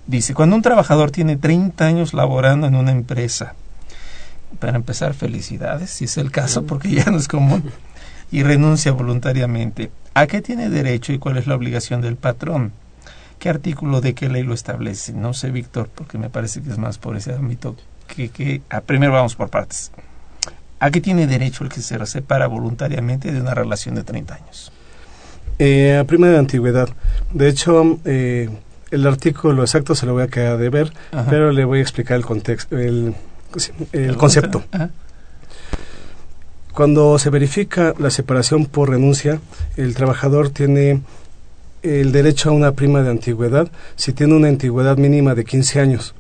[0.06, 3.56] Dice, cuando un trabajador tiene 30 años laborando en una empresa,
[4.60, 7.64] para empezar, felicidades, si es el caso, porque ya no es común,
[8.30, 12.72] y renuncia voluntariamente, ¿a qué tiene derecho y cuál es la obligación del patrón?
[13.39, 15.12] ¿Qué artículo de qué ley lo establece?
[15.12, 17.76] No sé, Víctor, porque me parece que es más por ese ámbito.
[18.07, 19.93] Que, que ah, primero vamos por partes.
[20.80, 24.72] ¿A qué tiene derecho el que se separa voluntariamente de una relación de 30 años?
[25.59, 26.89] Eh, a primera de antigüedad.
[27.32, 28.49] De hecho, eh,
[28.91, 30.93] el artículo exacto se lo voy a quedar de ver,
[31.28, 33.14] pero le voy a explicar el contexto, el,
[33.93, 34.64] el concepto.
[36.72, 39.41] Cuando se verifica la separación por renuncia,
[39.76, 41.03] el trabajador tiene
[41.82, 46.14] el derecho a una prima de antigüedad si tiene una antigüedad mínima de 15 años.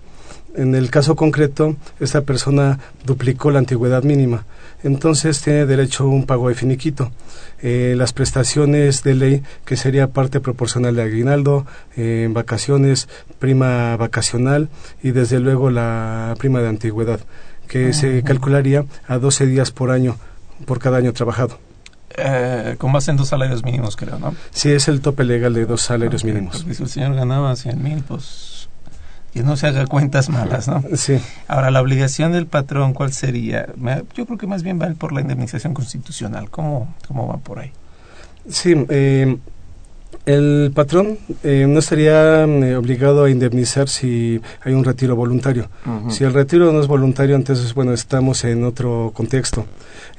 [0.54, 4.44] En el caso concreto, esta persona duplicó la antigüedad mínima,
[4.82, 7.12] entonces tiene derecho a un pago de finiquito.
[7.60, 14.68] Eh, las prestaciones de ley, que sería parte proporcional de aguinaldo, eh, vacaciones, prima vacacional
[15.02, 17.20] y desde luego la prima de antigüedad,
[17.68, 20.16] que se calcularía a 12 días por año
[20.66, 21.67] por cada año trabajado
[22.18, 24.34] eh, con base en dos salarios mínimos, creo, ¿no?
[24.50, 26.58] Sí, es el tope legal de dos salarios mínimos.
[26.58, 28.68] Porque si el señor ganaba 100 mil, pues
[29.32, 30.82] que no se haga cuentas malas, ¿no?
[30.96, 31.20] Sí.
[31.48, 33.66] Ahora, la obligación del patrón, ¿cuál sería?
[34.14, 36.50] Yo creo que más bien va por la indemnización constitucional.
[36.50, 37.72] ¿Cómo, cómo va por ahí?
[38.48, 39.36] Sí, eh,
[40.28, 45.70] el patrón eh, no estaría eh, obligado a indemnizar si hay un retiro voluntario.
[46.10, 49.64] Si el retiro no es voluntario, entonces, bueno, estamos en otro contexto.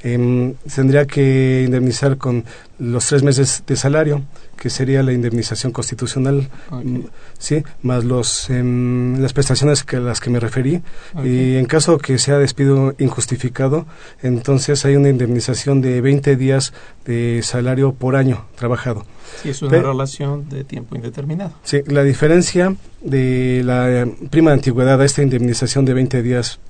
[0.02, 2.44] Em, tendría que indemnizar con
[2.80, 4.22] los tres meses de salario,
[4.60, 6.98] que sería la indemnización constitucional, mm,
[7.38, 10.82] sí, más los em, las prestaciones que a las que me referí.
[11.24, 13.86] Y en caso que sea despido injustificado,
[14.22, 16.74] entonces hay una indemnización de 20 días
[17.06, 19.06] de salario por año trabajado.
[19.42, 21.52] Sí, es una relación de tiempo indeterminado.
[21.64, 26.60] Sí, la diferencia de la prima de antigüedad a esta indemnización de 20 días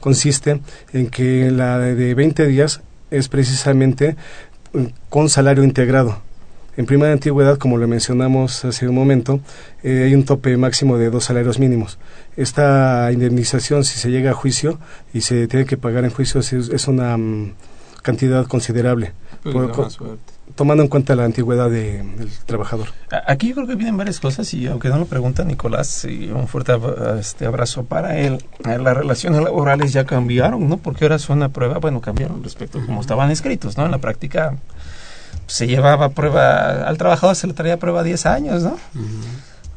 [0.00, 0.60] consiste
[0.92, 4.14] en que la de 20 días es precisamente
[4.72, 6.22] mm, con salario integrado.
[6.76, 9.40] En prima de antigüedad, como lo mencionamos hace un momento,
[9.82, 11.98] eh, hay un tope máximo de dos salarios mínimos.
[12.36, 14.78] Esta indemnización, si se llega a juicio
[15.12, 17.52] y se tiene que pagar en juicio, es, una mm,
[18.02, 19.12] cantidad considerable.
[19.42, 19.98] Pues
[20.54, 22.88] tomando en cuenta la antigüedad del trabajador.
[23.26, 26.48] Aquí yo creo que vienen varias cosas y aunque no lo pregunta Nicolás, y un
[26.48, 26.72] fuerte
[27.18, 28.44] este abrazo para él.
[28.64, 30.76] Eh, las relaciones laborales ya cambiaron, ¿no?
[30.76, 33.84] Porque ahora son una prueba, bueno, cambiaron respecto a cómo estaban escritos, ¿no?
[33.84, 34.56] En la práctica
[35.52, 38.78] se llevaba prueba, al trabajador se le traía prueba 10 años, ¿no?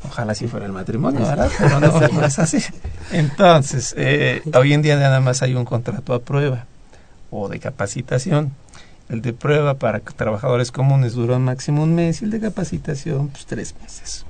[0.07, 1.51] Ojalá así fuera el matrimonio, ¿verdad?
[1.57, 2.59] Pero no, es así.
[3.11, 6.65] Entonces, eh, hoy en día nada más hay un contrato a prueba
[7.29, 8.53] o de capacitación
[9.09, 13.45] el de prueba para trabajadores comunes dura máximo un mes y el de capacitación pues
[13.45, 14.25] tres meses.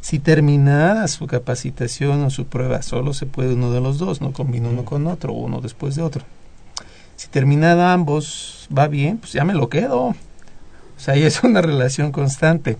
[0.00, 4.32] Si terminada su capacitación o su prueba, solo se puede uno de los dos, no
[4.32, 6.24] combina uno con otro, uno después de otro.
[7.14, 10.16] Si terminada ambos va bien, pues ya me lo quedo.
[11.02, 12.76] O sea, ahí es una relación constante.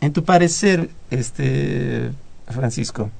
[0.00, 2.10] En tu parecer, este
[2.48, 3.10] Francisco,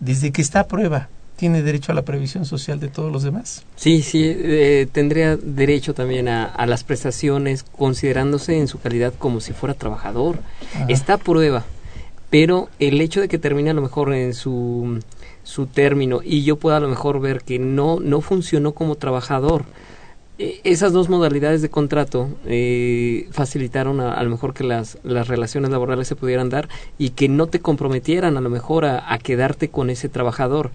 [0.00, 3.62] desde que está a prueba, tiene derecho a la previsión social de todos los demás.
[3.76, 9.52] Sí, sí, eh, tendría derecho también a, las prestaciones considerándose en su calidad como si
[9.52, 10.38] fuera trabajador.
[10.88, 11.62] Está a prueba,
[12.30, 14.98] pero el hecho de que termine a lo mejor en su,
[15.42, 19.66] su término y yo pueda a lo mejor ver que no, no funcionó como trabajador,
[20.38, 26.08] esas dos modalidades de contrato eh, facilitaron a, lo mejor que las, las relaciones laborales
[26.08, 26.68] se pudieran dar
[26.98, 30.72] y que no te comprometieran a lo mejor a quedarte con ese trabajador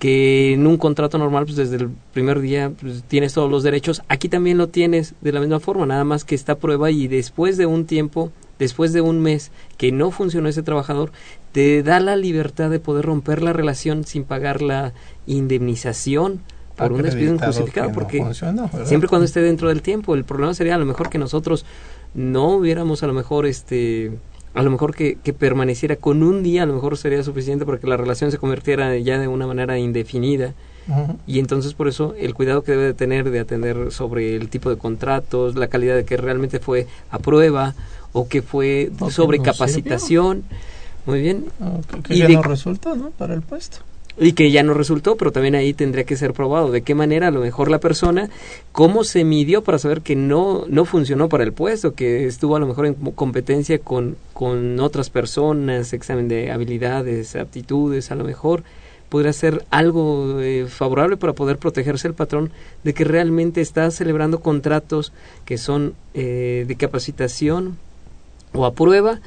[0.00, 4.02] que en un contrato normal, pues desde el primer día pues, tienes todos los derechos.
[4.08, 7.58] Aquí también lo tienes de la misma forma, nada más que está prueba y después
[7.58, 11.12] de un tiempo, después de un mes que no funcionó ese trabajador,
[11.52, 14.94] te da la libertad de poder romper la relación sin pagar la
[15.26, 16.40] indemnización
[16.80, 18.24] por un despido injustificado, porque
[18.84, 21.64] siempre cuando esté dentro del tiempo, el problema sería a lo mejor que nosotros
[22.14, 24.12] no hubiéramos a lo mejor este
[24.52, 27.78] a lo mejor que, que, permaneciera con un día, a lo mejor sería suficiente para
[27.78, 30.54] que la relación se convirtiera ya de una manera indefinida.
[31.24, 34.70] Y entonces por eso el cuidado que debe de tener de atender sobre el tipo
[34.70, 37.76] de contratos, la calidad de que realmente fue a prueba
[38.12, 40.42] o que fue sobre capacitación.
[41.06, 41.44] Muy bien.
[42.02, 43.10] que y ya no resultó, ¿no?
[43.10, 43.78] Para el puesto
[44.20, 47.28] y que ya no resultó, pero también ahí tendría que ser probado de qué manera
[47.28, 48.28] a lo mejor la persona,
[48.70, 52.60] cómo se midió para saber que no, no funcionó para el puesto, que estuvo a
[52.60, 58.62] lo mejor en competencia con, con otras personas, examen de habilidades, aptitudes, a lo mejor
[59.08, 62.50] podría ser algo eh, favorable para poder protegerse el patrón
[62.84, 65.12] de que realmente está celebrando contratos
[65.46, 67.78] que son eh, de capacitación
[68.52, 69.20] o a prueba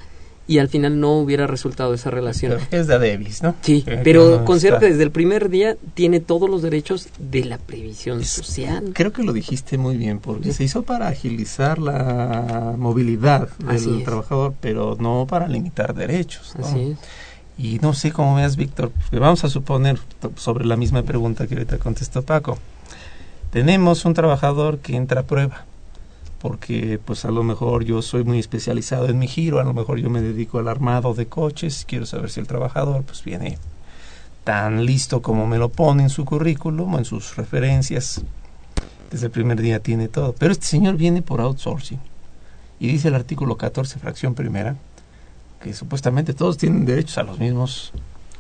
[0.47, 2.59] y al final no hubiera resultado esa relación.
[2.71, 3.55] es de Davis, ¿no?
[3.61, 8.23] Sí, pero considero que desde el primer día tiene todos los derechos de la previsión
[8.23, 8.91] social.
[8.93, 14.53] Creo que lo dijiste muy bien, porque se hizo para agilizar la movilidad del trabajador,
[14.59, 16.53] pero no para limitar derechos.
[16.57, 16.97] Así es.
[17.57, 19.99] Y no sé cómo veas, Víctor, vamos a suponer
[20.35, 22.57] sobre la misma pregunta que ahorita contestó Paco.
[23.51, 25.65] Tenemos un trabajador que entra a prueba
[26.43, 29.97] porque pues a lo mejor yo soy muy especializado en mi giro, a lo mejor
[29.99, 33.57] yo me dedico al armado de coches, quiero saber si el trabajador pues viene
[34.43, 38.23] tan listo como me lo pone en su currículum, en sus referencias,
[39.09, 42.01] desde el primer día tiene todo, pero este señor viene por outsourcing.
[42.77, 44.75] Y dice el artículo 14, fracción primera,
[45.61, 47.93] que supuestamente todos tienen derechos a los mismos,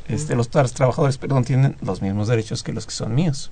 [0.09, 3.49] este, los, los trabajadores, perdón, tienen los mismos derechos que los que son míos.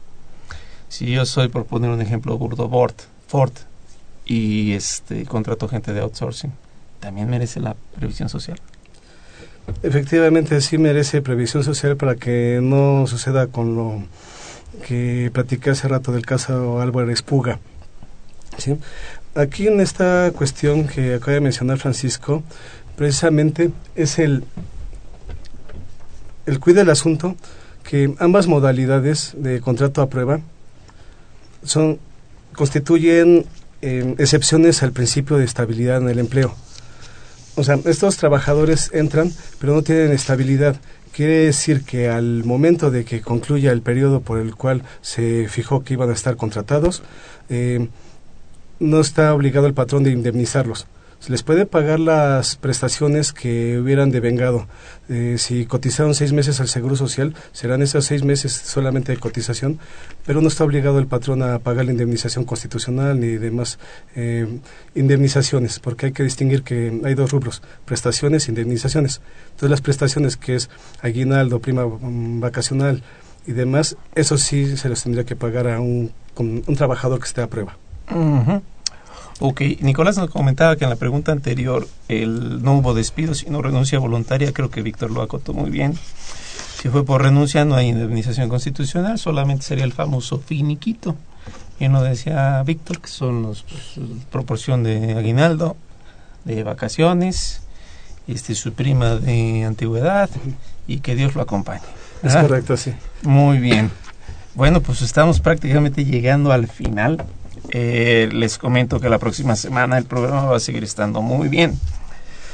[0.90, 2.70] Si yo soy, por poner un ejemplo burdo,
[3.30, 3.54] Ford
[4.32, 6.54] y este contrato gente de outsourcing,
[7.02, 8.58] ¿también merece la previsión social?
[9.84, 14.04] Efectivamente, sí merece previsión social para que no suceda con lo
[14.88, 17.60] que platiqué hace rato del caso Álvarez Puga.
[18.58, 18.78] ¿sí?
[19.36, 22.42] Aquí en esta cuestión que acaba de mencionar Francisco,
[22.96, 24.46] precisamente es el,
[26.46, 27.36] el cuida del asunto
[27.84, 30.40] que ambas modalidades de contrato a prueba
[31.64, 32.00] son
[32.54, 33.46] constituyen
[33.82, 36.56] excepciones al principio de estabilidad en el empleo.
[37.56, 40.78] O sea, estos trabajadores entran, pero no tienen estabilidad.
[41.12, 45.84] Quiere decir que al momento de que concluya el periodo por el cual se fijó
[45.84, 47.04] que iban a estar contratados,
[47.50, 47.90] eh,
[48.80, 50.88] no está obligado el patrón de indemnizarlos
[51.22, 54.68] se les puede pagar las prestaciones que hubieran devengado.
[55.08, 59.78] Eh, si cotizaron seis meses al Seguro Social, serán esos seis meses solamente de cotización,
[60.26, 63.78] pero no está obligado el patrón a pagar la indemnización constitucional ni demás
[64.16, 64.48] eh,
[64.96, 69.22] indemnizaciones, porque hay que distinguir que hay dos rubros, prestaciones e indemnizaciones.
[69.52, 70.72] Entonces las prestaciones que es
[71.04, 73.04] aguinaldo, prima mm, vacacional
[73.46, 77.44] y demás, eso sí se los tendría que pagar a un, un trabajador que esté
[77.44, 77.78] a prueba.
[79.44, 83.98] Ok, Nicolás nos comentaba que en la pregunta anterior el no hubo despido, sino renuncia
[83.98, 84.54] voluntaria.
[84.54, 85.98] Creo que Víctor lo acotó muy bien.
[86.80, 91.16] Si fue por renuncia, no hay indemnización constitucional, solamente sería el famoso finiquito.
[91.80, 95.76] Y uno decía Víctor, que son los, pues, proporción de aguinaldo,
[96.46, 97.64] de vacaciones,
[98.28, 100.30] este, su prima de antigüedad
[100.86, 101.82] y que Dios lo acompañe.
[102.22, 102.94] Es correcto, sí.
[103.24, 103.90] Muy bien.
[104.54, 107.26] Bueno, pues estamos prácticamente llegando al final.
[107.72, 111.80] Eh, les comento que la próxima semana el programa va a seguir estando muy bien,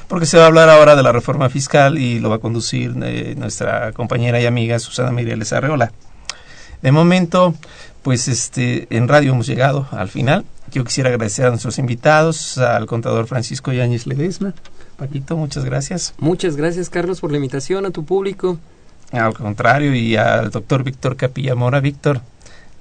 [0.08, 2.94] porque se va a hablar ahora de la reforma fiscal y lo va a conducir
[3.04, 5.92] eh, nuestra compañera y amiga Susana Migueles Arreola.
[6.82, 7.56] De momento,
[8.04, 10.46] pues este, en radio hemos llegado al final.
[10.72, 14.54] Yo quisiera agradecer a nuestros invitados, al contador Francisco Yáñez Ledesma.
[14.98, 16.14] Paquito, muchas gracias.
[16.20, 18.60] Muchas gracias, Carlos, por la invitación a tu público.
[19.12, 21.80] Al contrario, y al doctor Víctor Capilla Mora.
[21.80, 22.22] Víctor,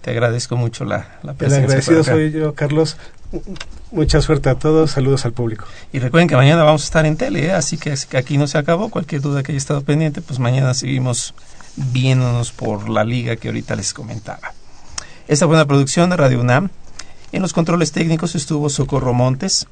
[0.06, 1.64] te agradezco mucho la, la presencia.
[1.64, 2.96] El agradecido soy yo, Carlos.
[3.90, 5.64] Mucha suerte a todos, saludos al público.
[5.92, 7.52] Y recuerden que mañana vamos a estar en tele, ¿eh?
[7.52, 8.88] así que, que aquí no se acabó.
[8.88, 11.34] Cualquier duda que haya estado pendiente, pues mañana seguimos
[11.74, 14.52] viéndonos por la liga que ahorita les comentaba.
[15.26, 16.70] Esta fue una producción de Radio UNAM.
[17.32, 19.66] En los controles técnicos estuvo Socorro Montes.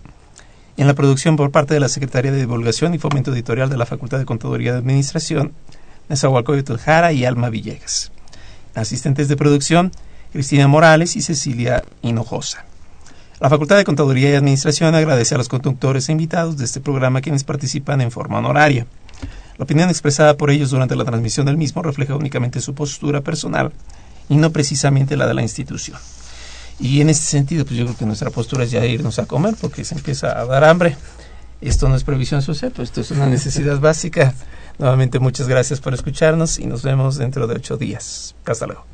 [0.76, 3.86] En la producción por parte de la Secretaría de Divulgación y Fomento Editorial de la
[3.86, 5.52] Facultad de Contaduría de Administración,
[6.08, 8.10] Nezahualcóyotl Jara y Alma Villegas.
[8.74, 9.92] Asistentes de producción,
[10.34, 12.64] Cristina Morales y Cecilia Hinojosa.
[13.38, 17.20] La Facultad de Contaduría y Administración agradece a los conductores e invitados de este programa
[17.20, 18.84] quienes participan en forma honoraria.
[19.58, 23.70] La opinión expresada por ellos durante la transmisión del mismo refleja únicamente su postura personal
[24.28, 25.98] y no precisamente la de la institución.
[26.80, 29.54] Y en este sentido, pues yo creo que nuestra postura es ya irnos a comer
[29.60, 30.96] porque se empieza a dar hambre.
[31.60, 34.34] Esto no es previsión social, pues esto es una necesidad básica.
[34.80, 38.34] Nuevamente muchas gracias por escucharnos y nos vemos dentro de ocho días.
[38.44, 38.93] Hasta luego.